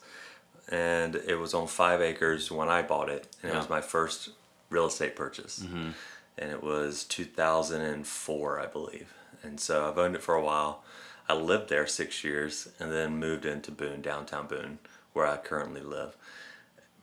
and 0.68 1.14
it 1.14 1.36
was 1.36 1.54
on 1.54 1.68
five 1.68 2.00
acres 2.00 2.50
when 2.50 2.68
I 2.68 2.82
bought 2.82 3.08
it, 3.08 3.28
and 3.42 3.52
it 3.52 3.56
was 3.56 3.68
my 3.68 3.80
first 3.80 4.30
real 4.68 4.86
estate 4.86 5.14
purchase, 5.14 5.60
mm-hmm. 5.60 5.90
and 6.38 6.50
it 6.50 6.62
was 6.62 7.04
2004, 7.04 8.60
I 8.60 8.66
believe. 8.66 9.12
And 9.42 9.60
so 9.60 9.88
I've 9.88 9.98
owned 9.98 10.16
it 10.16 10.22
for 10.22 10.34
a 10.34 10.42
while. 10.42 10.82
I 11.28 11.34
lived 11.34 11.68
there 11.68 11.86
six 11.86 12.24
years, 12.24 12.68
and 12.80 12.90
then 12.90 13.18
moved 13.18 13.46
into 13.46 13.70
Boone, 13.70 14.02
downtown 14.02 14.46
Boone, 14.48 14.78
where 15.12 15.26
I 15.26 15.36
currently 15.36 15.82
live. 15.82 16.16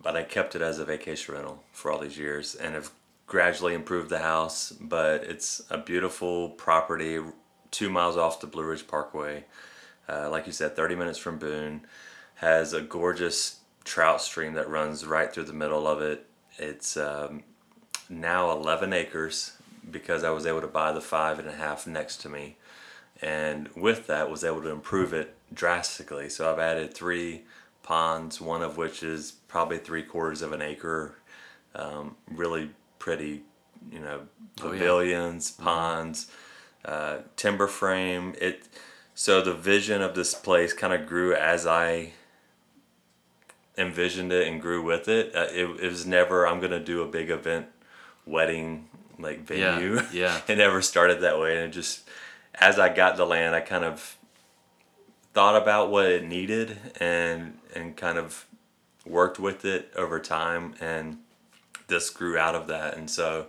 But 0.01 0.15
I 0.17 0.23
kept 0.23 0.55
it 0.55 0.61
as 0.61 0.79
a 0.79 0.85
vacation 0.85 1.35
rental 1.35 1.63
for 1.71 1.91
all 1.91 1.99
these 1.99 2.17
years, 2.17 2.53
and 2.55 2.73
have 2.73 2.91
gradually 3.31 3.73
improved 3.73 4.09
the 4.09 4.19
house. 4.19 4.73
But 4.73 5.23
it's 5.23 5.61
a 5.69 5.77
beautiful 5.77 6.49
property, 6.49 7.19
two 7.71 7.89
miles 7.89 8.17
off 8.17 8.41
the 8.41 8.47
Blue 8.47 8.65
Ridge 8.65 8.85
Parkway. 8.87 9.45
Uh, 10.09 10.29
like 10.29 10.47
you 10.47 10.51
said, 10.51 10.75
30 10.75 10.95
minutes 10.95 11.17
from 11.17 11.37
Boone. 11.39 11.81
Has 12.35 12.73
a 12.73 12.81
gorgeous 12.81 13.59
trout 13.85 14.21
stream 14.21 14.53
that 14.55 14.69
runs 14.69 15.05
right 15.05 15.31
through 15.31 15.45
the 15.45 15.53
middle 15.53 15.87
of 15.87 16.01
it. 16.01 16.25
It's 16.57 16.97
um, 16.97 17.43
now 18.09 18.51
11 18.51 18.91
acres 18.91 19.53
because 19.89 20.25
I 20.25 20.31
was 20.31 20.45
able 20.45 20.59
to 20.59 20.67
buy 20.67 20.91
the 20.91 20.99
five 20.99 21.39
and 21.39 21.47
a 21.47 21.53
half 21.53 21.87
next 21.87 22.17
to 22.23 22.29
me. 22.29 22.57
And 23.21 23.69
with 23.77 24.07
that, 24.07 24.29
was 24.29 24.43
able 24.43 24.61
to 24.63 24.71
improve 24.71 25.13
it 25.13 25.35
drastically. 25.53 26.27
So 26.27 26.51
I've 26.51 26.59
added 26.59 26.93
three 26.93 27.43
ponds, 27.81 28.41
one 28.41 28.61
of 28.61 28.75
which 28.75 29.03
is 29.03 29.31
probably 29.47 29.77
three 29.77 30.03
quarters 30.03 30.41
of 30.41 30.51
an 30.51 30.61
acre. 30.61 31.15
Um, 31.73 32.17
really 32.29 32.71
pretty, 33.01 33.41
you 33.91 33.99
know, 33.99 34.21
Oh, 34.61 34.65
yeah. 34.65 34.71
pavilions, 34.79 35.49
ponds, 35.51 36.29
uh, 36.85 37.17
timber 37.35 37.65
frame. 37.67 38.35
It 38.39 38.67
so 39.15 39.41
the 39.41 39.53
vision 39.55 40.01
of 40.03 40.13
this 40.13 40.33
place 40.35 40.71
kind 40.73 40.93
of 40.93 41.07
grew 41.07 41.33
as 41.33 41.65
I 41.65 42.11
envisioned 43.77 44.31
it 44.31 44.47
and 44.47 44.61
grew 44.61 44.83
with 44.83 45.07
it. 45.07 45.35
Uh, 45.35 45.47
it, 45.51 45.65
it 45.81 45.89
was 45.89 46.05
never 46.05 46.47
I'm 46.47 46.59
gonna 46.59 46.79
do 46.79 47.01
a 47.01 47.07
big 47.07 47.29
event, 47.31 47.67
wedding 48.25 48.87
like 49.17 49.49
Yeah, 49.49 49.77
venue. 49.79 50.01
yeah. 50.13 50.41
it 50.47 50.57
never 50.57 50.81
started 50.81 51.21
that 51.21 51.39
way, 51.39 51.55
and 51.57 51.65
it 51.65 51.71
just 51.71 52.07
as 52.55 52.77
I 52.77 52.89
got 52.93 53.17
the 53.17 53.25
land, 53.25 53.55
I 53.55 53.61
kind 53.61 53.83
of 53.83 54.17
thought 55.33 55.59
about 55.59 55.89
what 55.89 56.05
it 56.05 56.23
needed 56.23 56.77
and 56.99 57.57
and 57.73 57.95
kind 57.97 58.17
of 58.19 58.45
worked 59.05 59.39
with 59.39 59.65
it 59.65 59.91
over 59.95 60.19
time 60.19 60.75
and 60.79 61.17
this 61.91 62.09
grew 62.09 62.37
out 62.37 62.55
of 62.55 62.65
that 62.65 62.97
and 62.97 63.09
so 63.09 63.45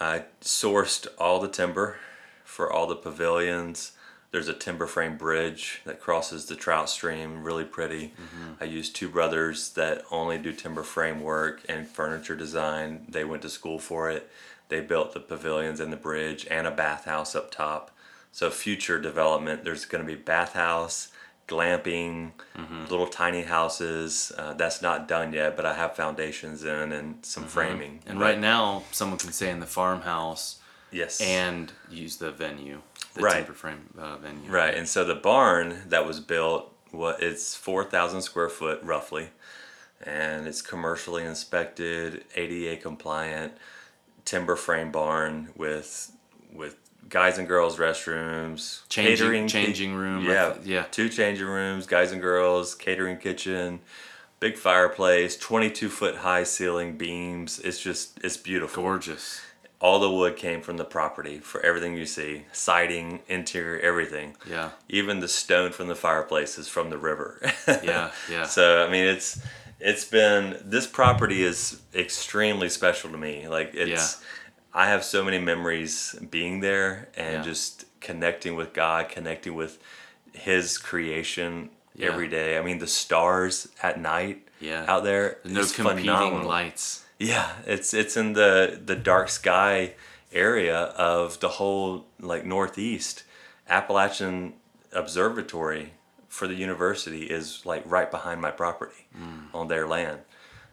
I 0.00 0.24
sourced 0.40 1.06
all 1.18 1.40
the 1.40 1.48
timber 1.48 1.98
for 2.44 2.72
all 2.72 2.86
the 2.86 2.96
pavilions. 2.96 3.92
There's 4.30 4.48
a 4.48 4.54
timber 4.54 4.86
frame 4.86 5.16
bridge 5.16 5.80
that 5.84 6.00
crosses 6.00 6.46
the 6.46 6.56
trout 6.56 6.90
stream, 6.90 7.44
really 7.44 7.64
pretty. 7.64 8.08
Mm-hmm. 8.08 8.52
I 8.60 8.64
used 8.64 8.96
two 8.96 9.08
brothers 9.08 9.70
that 9.70 10.02
only 10.10 10.38
do 10.38 10.52
timber 10.52 10.82
frame 10.82 11.20
work 11.20 11.62
and 11.68 11.86
furniture 11.86 12.34
design. 12.34 13.06
They 13.08 13.24
went 13.24 13.42
to 13.42 13.48
school 13.48 13.78
for 13.78 14.10
it. 14.10 14.28
They 14.68 14.80
built 14.80 15.14
the 15.14 15.20
pavilions 15.20 15.78
and 15.78 15.92
the 15.92 15.96
bridge 15.96 16.46
and 16.50 16.66
a 16.66 16.72
bathhouse 16.72 17.36
up 17.36 17.52
top. 17.52 17.92
So 18.32 18.50
future 18.50 19.00
development, 19.00 19.62
there's 19.62 19.84
going 19.84 20.04
to 20.04 20.12
be 20.12 20.20
bathhouse, 20.20 21.12
glamping, 21.48 22.32
little 22.88 23.06
tiny 23.06 23.42
houses. 23.42 24.32
Uh, 24.36 24.54
that's 24.54 24.80
not 24.82 25.08
done 25.08 25.32
yet, 25.32 25.56
but 25.56 25.66
I 25.66 25.74
have 25.74 25.94
foundations 25.96 26.64
in 26.64 26.92
and 26.92 27.24
some 27.24 27.44
framing. 27.46 28.00
And 28.06 28.18
But- 28.18 28.24
right 28.24 28.38
now, 28.38 28.84
someone 28.92 29.18
can 29.18 29.32
stay 29.32 29.50
in 29.50 29.60
the 29.60 29.66
farmhouse 29.66 30.58
yes, 30.90 31.20
and 31.20 31.72
use 31.90 32.16
the 32.16 32.30
venue, 32.30 32.82
the 33.14 33.22
Right. 33.22 33.36
timber 33.38 33.52
frame 33.54 33.90
uh, 33.98 34.16
venue. 34.16 34.50
Right, 34.50 34.74
and 34.74 34.88
so 34.88 35.04
the 35.04 35.14
barn 35.14 35.82
that 35.88 36.06
was 36.06 36.20
built 36.20 36.70
what 36.90 37.22
it's 37.22 37.54
4,000 37.56 38.22
square 38.22 38.48
foot 38.48 38.80
roughly, 38.82 39.30
and 40.00 40.46
it's 40.46 40.62
commercially 40.62 41.24
inspected, 41.24 42.24
ADA 42.36 42.76
compliant, 42.76 43.54
timber 44.24 44.56
frame 44.56 44.90
barn 44.90 45.50
with 45.56 46.10
with 46.52 46.76
guys 47.08 47.38
and 47.38 47.46
girls 47.48 47.76
restrooms, 47.78 48.80
Changing- 48.88 49.16
catering, 49.16 49.48
changing 49.48 49.94
room, 49.94 50.24
yeah, 50.24 50.48
with- 50.48 50.66
yeah. 50.66 50.84
two 50.90 51.08
changing 51.08 51.46
rooms, 51.46 51.86
guys 51.86 52.12
and 52.12 52.20
girls, 52.20 52.74
catering 52.74 53.18
kitchen, 53.18 53.80
big 54.40 54.56
fireplace, 54.56 55.36
22 55.36 55.88
foot 55.88 56.16
high 56.16 56.44
ceiling 56.44 56.96
beams. 56.96 57.58
It's 57.60 57.80
just 57.80 58.18
it's 58.22 58.36
beautiful 58.36 58.82
Gorgeous. 58.82 59.40
all 59.80 59.98
the 60.00 60.10
wood 60.10 60.36
came 60.36 60.60
from 60.62 60.76
the 60.76 60.84
property 60.84 61.38
for 61.38 61.60
everything 61.60 61.96
you 61.96 62.06
see 62.06 62.44
siding 62.52 63.20
interior 63.28 63.78
everything 63.80 64.34
Yeah. 64.48 64.70
even 64.88 65.20
the 65.20 65.28
stone 65.28 65.72
from 65.72 65.88
the 65.88 65.94
fireplace 65.96 66.56
is 66.58 66.68
from 66.68 66.90
the 66.90 66.96
river 66.98 67.40
Yeah. 67.82 68.10
Yeah. 68.30 68.44
so 68.46 68.86
i 68.86 68.90
mean 68.90 69.04
it's 69.04 69.40
it's 69.80 70.04
been 70.04 70.56
this 70.64 70.86
property 70.86 71.42
is 71.42 71.82
extremely 71.94 72.68
special 72.70 73.10
to 73.10 73.18
me 73.18 73.46
like 73.48 73.72
it's 73.74 74.22
i 74.74 74.86
have 74.88 75.02
so 75.04 75.24
many 75.24 75.38
memories 75.38 76.14
being 76.30 76.60
there 76.60 77.08
and 77.16 77.34
Yeah. 77.36 77.42
just 77.42 77.84
connecting 78.00 78.54
with 78.56 78.72
god 78.72 79.08
connecting 79.08 79.54
with 79.54 79.78
his 80.32 80.78
creation 80.78 81.70
Yeah. 81.94 82.08
every 82.10 82.28
day 82.28 82.58
i 82.58 82.62
mean 82.62 82.78
the 82.78 82.86
stars 83.02 83.68
at 83.82 84.00
night 84.00 84.38
Yeah. 84.60 84.84
out 84.88 85.04
there 85.04 85.38
no 85.44 85.64
competing 85.66 86.04
phenomenal. 86.04 86.48
lights. 86.48 87.04
Yeah, 87.18 87.48
it's 87.66 87.94
it's 87.94 88.16
in 88.16 88.32
the 88.32 88.80
the 88.90 88.96
dark 88.96 89.28
sky 89.28 89.94
area 90.32 90.78
of 91.12 91.38
the 91.40 91.48
whole 91.58 92.06
like 92.20 92.44
northeast. 92.44 93.22
Appalachian 93.68 94.54
Observatory 94.92 95.92
for 96.28 96.46
the 96.48 96.54
university 96.54 97.24
is 97.38 97.64
like 97.64 97.82
right 97.86 98.10
behind 98.10 98.40
my 98.40 98.50
property 98.50 99.06
mm. 99.16 99.46
on 99.54 99.68
their 99.68 99.86
land. 99.86 100.20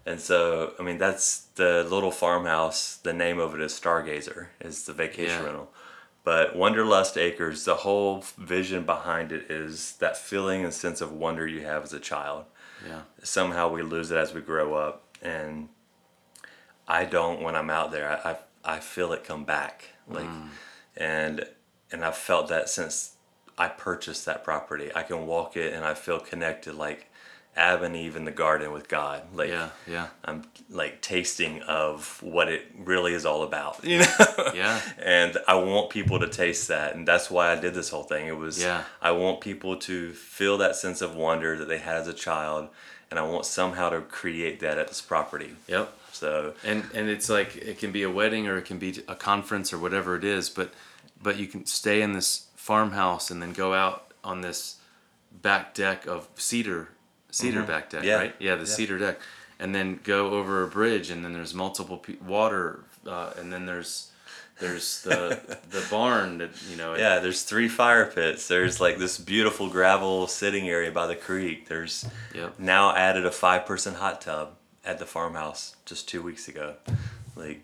And 0.05 0.19
so, 0.19 0.73
I 0.79 0.83
mean, 0.83 0.97
that's 0.97 1.41
the 1.55 1.83
little 1.83 2.11
farmhouse. 2.11 2.97
The 2.97 3.13
name 3.13 3.39
of 3.39 3.53
it 3.53 3.61
is 3.61 3.79
Stargazer, 3.79 4.47
is 4.59 4.85
the 4.85 4.93
vacation 4.93 5.39
Yeah. 5.41 5.45
rental. 5.45 5.71
But 6.23 6.55
Wonderlust 6.55 7.17
Acres, 7.17 7.65
the 7.65 7.77
whole 7.77 8.23
vision 8.37 8.83
behind 8.85 9.31
it 9.31 9.49
is 9.49 9.93
that 9.97 10.17
feeling 10.17 10.63
and 10.63 10.73
sense 10.73 11.01
of 11.01 11.11
wonder 11.11 11.47
you 11.47 11.61
have 11.61 11.83
as 11.83 11.93
a 11.93 11.99
child 11.99 12.45
Yeah. 12.87 13.01
somehow 13.23 13.69
we 13.69 13.81
lose 13.83 14.11
it 14.11 14.17
as 14.17 14.33
we 14.33 14.41
grow 14.41 14.73
up 14.73 15.03
and 15.21 15.69
i 16.87 17.05
don't 17.05 17.41
when 17.43 17.55
i'm 17.55 17.69
out 17.69 17.91
there 17.91 18.09
i, 18.09 18.31
I, 18.31 18.75
I 18.77 18.79
feel 18.79 19.13
it 19.13 19.23
come 19.23 19.43
back 19.43 19.89
like 20.07 20.25
mm. 20.25 20.49
and 20.97 21.45
and 21.91 22.03
i've 22.03 22.17
felt 22.17 22.47
that 22.49 22.69
since 22.69 23.15
i 23.55 23.67
purchased 23.67 24.25
that 24.25 24.43
property 24.43 24.89
i 24.95 25.03
can 25.03 25.27
walk 25.27 25.55
it 25.55 25.73
and 25.73 25.85
i 25.85 25.93
feel 25.93 26.19
connected 26.19 26.73
like 26.73 27.11
Ab 27.55 27.83
and 27.83 27.95
Eve 27.95 28.15
in 28.15 28.23
the 28.23 28.31
garden 28.31 28.71
with 28.71 28.87
God. 28.87 29.23
Like 29.33 29.49
Yeah. 29.49 29.69
Yeah. 29.87 30.07
I'm 30.23 30.43
like 30.69 31.01
tasting 31.01 31.61
of 31.63 32.21
what 32.23 32.47
it 32.47 32.65
really 32.77 33.13
is 33.13 33.25
all 33.25 33.43
about. 33.43 33.83
You 33.91 33.99
know? 33.99 34.51
Yeah. 34.55 34.79
and 35.03 35.37
I 35.47 35.55
want 35.55 35.89
people 35.89 36.19
to 36.19 36.27
taste 36.27 36.67
that, 36.69 36.95
and 36.95 37.07
that's 37.07 37.29
why 37.29 37.51
I 37.51 37.55
did 37.55 37.73
this 37.73 37.89
whole 37.89 38.03
thing. 38.03 38.27
It 38.27 38.37
was 38.37 38.61
Yeah. 38.61 38.83
I 39.01 39.11
want 39.11 39.41
people 39.41 39.75
to 39.77 40.13
feel 40.13 40.57
that 40.59 40.75
sense 40.75 41.01
of 41.01 41.15
wonder 41.15 41.57
that 41.57 41.67
they 41.67 41.79
had 41.79 41.97
as 41.97 42.07
a 42.07 42.13
child, 42.13 42.69
and 43.09 43.19
I 43.19 43.23
want 43.23 43.45
somehow 43.45 43.89
to 43.89 44.01
create 44.01 44.61
that 44.61 44.77
at 44.77 44.87
this 44.87 45.01
property. 45.01 45.55
Yep. 45.67 45.93
So 46.13 46.53
and 46.63 46.85
and 46.93 47.09
it's 47.09 47.29
like 47.29 47.55
it 47.55 47.79
can 47.79 47.91
be 47.91 48.03
a 48.03 48.09
wedding 48.09 48.47
or 48.47 48.57
it 48.57 48.65
can 48.65 48.77
be 48.79 49.01
a 49.07 49.15
conference 49.15 49.73
or 49.73 49.77
whatever 49.79 50.15
it 50.15 50.23
is 50.23 50.49
but 50.49 50.73
but 51.21 51.37
you 51.37 51.47
can 51.47 51.65
stay 51.65 52.01
in 52.01 52.11
this 52.13 52.47
farmhouse 52.55 53.31
and 53.31 53.41
then 53.41 53.53
go 53.53 53.73
out 53.73 54.11
on 54.23 54.41
this 54.41 54.75
back 55.31 55.73
deck 55.73 56.05
of 56.05 56.27
cedar 56.35 56.89
cedar 57.31 57.63
back 57.63 57.89
deck 57.89 58.01
Mm-hmm. 58.01 58.07
Yeah. 58.09 58.15
right 58.17 58.35
yeah 58.39 58.55
the 58.55 58.61
Yeah. 58.61 58.75
cedar 58.75 58.97
deck 58.99 59.19
and 59.59 59.73
then 59.75 59.99
go 60.03 60.31
over 60.31 60.63
a 60.63 60.67
bridge 60.67 61.09
and 61.09 61.23
then 61.25 61.33
there's 61.33 61.53
multiple 61.53 61.97
pe- 61.97 62.17
water 62.25 62.83
uh, 63.07 63.31
and 63.37 63.51
then 63.51 63.65
there's 63.65 64.11
there's 64.59 65.01
the 65.01 65.39
the 65.71 65.83
barn 65.89 66.37
that 66.37 66.51
you 66.69 66.75
know 66.77 66.93
yeah, 66.95 67.17
there's 67.19 67.41
three 67.43 67.67
fire 67.67 68.05
pits. 68.05 68.47
There's 68.47 68.79
like 68.79 68.97
this 68.99 69.17
beautiful 69.17 69.67
gravel 69.69 70.27
sitting 70.27 70.69
area 70.69 70.91
by 70.91 71.07
the 71.07 71.15
creek. 71.15 71.67
There's 71.67 72.05
Yep. 72.35 72.59
now 72.59 72.95
added 72.95 73.25
a 73.25 73.31
five 73.31 73.65
person 73.65 73.95
hot 73.95 74.21
tub 74.21 74.53
at 74.85 74.99
the 74.99 75.05
farmhouse 75.07 75.75
just 75.85 76.07
two 76.07 76.21
weeks 76.21 76.47
ago. 76.47 76.75
Like 77.35 77.61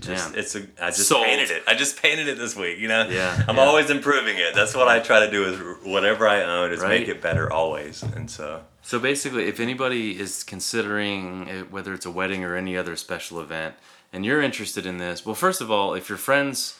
just 0.00 0.30
Damn. 0.32 0.38
it's 0.38 0.54
a 0.56 0.62
I 0.80 0.90
just 0.90 1.08
Sold. 1.08 1.24
painted 1.24 1.50
it. 1.50 1.62
I 1.66 1.74
just 1.74 2.00
painted 2.02 2.28
it 2.28 2.36
this 2.38 2.54
week, 2.56 2.78
you 2.78 2.88
know? 2.88 3.08
Yeah, 3.08 3.44
I'm 3.48 3.56
yeah. 3.56 3.62
always 3.62 3.88
improving 3.90 4.36
it. 4.36 4.54
That's 4.54 4.74
what 4.74 4.88
I 4.88 4.98
try 5.00 5.20
to 5.24 5.30
do 5.30 5.40
with 5.44 5.86
whatever 5.86 6.26
I 6.28 6.42
own 6.42 6.72
is 6.72 6.80
Right. 6.80 7.00
make 7.00 7.08
it 7.08 7.20
better 7.22 7.50
always. 7.52 8.02
And 8.02 8.30
so 8.30 8.62
So 8.82 8.98
basically, 8.98 9.46
if 9.48 9.60
anybody 9.60 10.18
is 10.18 10.42
considering 10.44 11.46
it, 11.48 11.70
whether 11.70 11.92
it's 11.94 12.06
a 12.06 12.10
wedding 12.10 12.44
or 12.44 12.56
any 12.56 12.76
other 12.76 12.96
special 12.96 13.40
event, 13.40 13.74
and 14.12 14.24
you're 14.24 14.40
interested 14.42 14.86
in 14.86 14.98
this, 14.98 15.24
well, 15.26 15.34
first 15.34 15.60
of 15.60 15.70
all, 15.70 15.94
if 15.94 16.08
your 16.08 16.18
friends, 16.18 16.76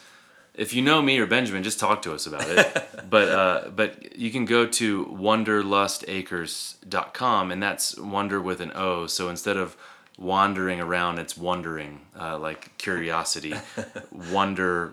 if 0.55 0.73
you 0.73 0.81
know 0.83 1.03
me 1.03 1.19
or 1.19 1.27
Benjamin, 1.27 1.63
just 1.63 1.79
talk 1.79 2.01
to 2.03 2.13
us 2.15 2.27
about 2.27 2.49
it. 2.49 2.89
but 3.11 3.29
uh, 3.29 3.69
but 3.77 4.17
you 4.19 4.31
can 4.31 4.45
go 4.47 4.67
to 4.67 5.05
wonderlustacres.com, 5.07 7.53
and 7.53 7.63
that's 7.63 7.97
wonder 7.99 8.41
with 8.41 8.61
an 8.61 8.73
O. 8.75 9.07
So 9.07 9.29
instead 9.29 9.57
of 9.57 9.77
wandering 10.19 10.81
around, 10.81 11.19
it's 11.19 11.37
wondering, 11.37 12.01
uh, 12.19 12.39
like 12.39 12.77
curiosity. 12.77 13.55
wonder 14.31 14.93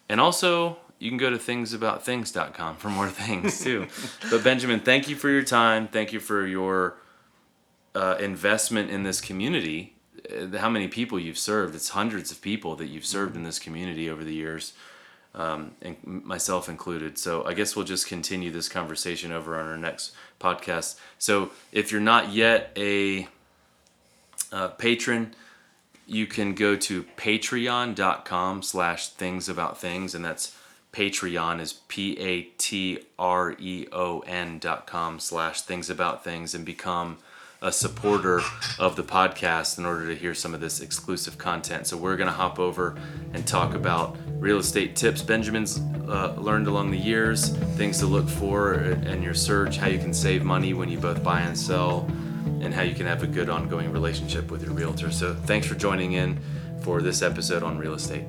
And 0.09 0.21
also, 0.21 0.77
you 0.99 1.11
can 1.11 1.19
go 1.19 1.31
to 1.31 1.37
thingsaboutthings.com 1.37 2.77
for 2.77 2.89
more 2.89 3.09
things 3.09 3.61
too. 3.65 3.87
but 4.31 4.43
Benjamin, 4.43 4.81
thank 4.81 5.09
you 5.09 5.17
for 5.17 5.29
your 5.29 5.43
time. 5.43 5.89
Thank 5.89 6.13
you 6.13 6.21
for 6.21 6.47
your 6.47 6.97
uh, 7.95 8.17
investment 8.21 8.91
in 8.91 9.03
this 9.03 9.21
community. 9.21 9.95
Uh, 10.31 10.59
how 10.59 10.71
many 10.71 10.89
people 10.89 11.19
you've 11.19 11.39
served? 11.39 11.75
It's 11.75 11.91
hundreds 11.91 12.31
of 12.31 12.41
people 12.41 12.77
that 12.77 12.87
you've 12.87 13.07
served 13.07 13.37
in 13.37 13.43
this 13.43 13.59
community 13.59 14.09
over 14.11 14.25
the 14.25 14.35
years, 14.35 14.73
um, 15.35 15.73
and 15.83 15.97
myself 16.05 16.69
included. 16.69 17.19
So 17.19 17.45
I 17.45 17.55
guess 17.55 17.77
we'll 17.77 17.85
just 17.85 18.07
continue 18.07 18.51
this 18.51 18.69
conversation 18.69 19.33
over 19.33 19.59
on 19.59 19.67
our 19.67 19.77
next 19.77 20.13
podcast. 20.41 20.99
So 21.19 21.51
if 21.73 21.93
you're 21.93 22.01
not 22.01 22.33
yet 22.33 22.73
a 22.77 23.29
uh, 24.53 24.69
patron, 24.69 25.35
you 26.07 26.27
can 26.27 26.55
go 26.55 26.75
to 26.77 27.03
patreon.com 27.17 28.63
slash 28.63 29.09
things 29.11 29.49
about 29.49 29.79
things 29.79 30.15
and 30.15 30.25
that's 30.25 30.57
patreon 30.93 31.61
is 31.61 31.75
p-a-t-r-e-o-n 31.89 32.99
dot 34.59 34.87
com 34.87 35.21
slash 35.21 35.61
things 35.61 35.91
about 35.91 36.25
things 36.25 36.55
and 36.55 36.65
become 36.65 37.19
a 37.61 37.73
supporter 37.73 38.41
of 38.79 38.95
the 38.97 39.03
podcast 39.03 39.79
in 39.79 39.85
order 39.85 40.07
to 40.07 40.15
hear 40.15 40.35
some 40.35 40.55
of 40.55 40.61
this 40.61 40.81
exclusive 40.81 41.37
content 41.39 41.87
so 41.87 41.97
we're 41.97 42.17
going 42.17 42.29
to 42.29 42.33
hop 42.33 42.59
over 42.59 42.97
and 43.33 43.47
talk 43.47 43.75
about 43.75 44.17
real 44.39 44.59
estate 44.59 44.95
tips 44.95 45.23
benjamin's 45.23 45.81
uh, 46.09 46.35
learned 46.39 46.67
along 46.69 46.91
the 46.91 46.99
years 46.99 47.49
things 47.77 47.99
to 47.99 48.07
look 48.07 48.29
for 48.29 48.75
in 48.75 49.23
your 49.23 49.35
search 49.35 49.77
how 49.77 49.89
you 49.89 49.99
can 49.99 50.15
save 50.15 50.45
money 50.45 50.73
when 50.73 50.89
you 50.89 50.99
both 50.99 51.23
buy 51.23 51.41
and 51.41 51.59
sell 51.59 52.09
and 52.61 52.75
how 52.75 52.83
you 52.83 52.95
can 52.95 53.07
have 53.07 53.23
a 53.23 53.27
good 53.27 53.49
ongoing 53.49 53.93
relationship 53.93 54.51
with 54.51 54.63
your 54.63 54.73
realtor. 54.73 55.11
So, 55.11 55.35
thanks 55.35 55.67
for 55.67 55.75
joining 55.75 56.13
in 56.13 56.39
for 56.83 57.01
this 57.01 57.23
episode 57.23 57.63
on 57.63 57.79
real 57.79 57.95
estate. 57.95 58.25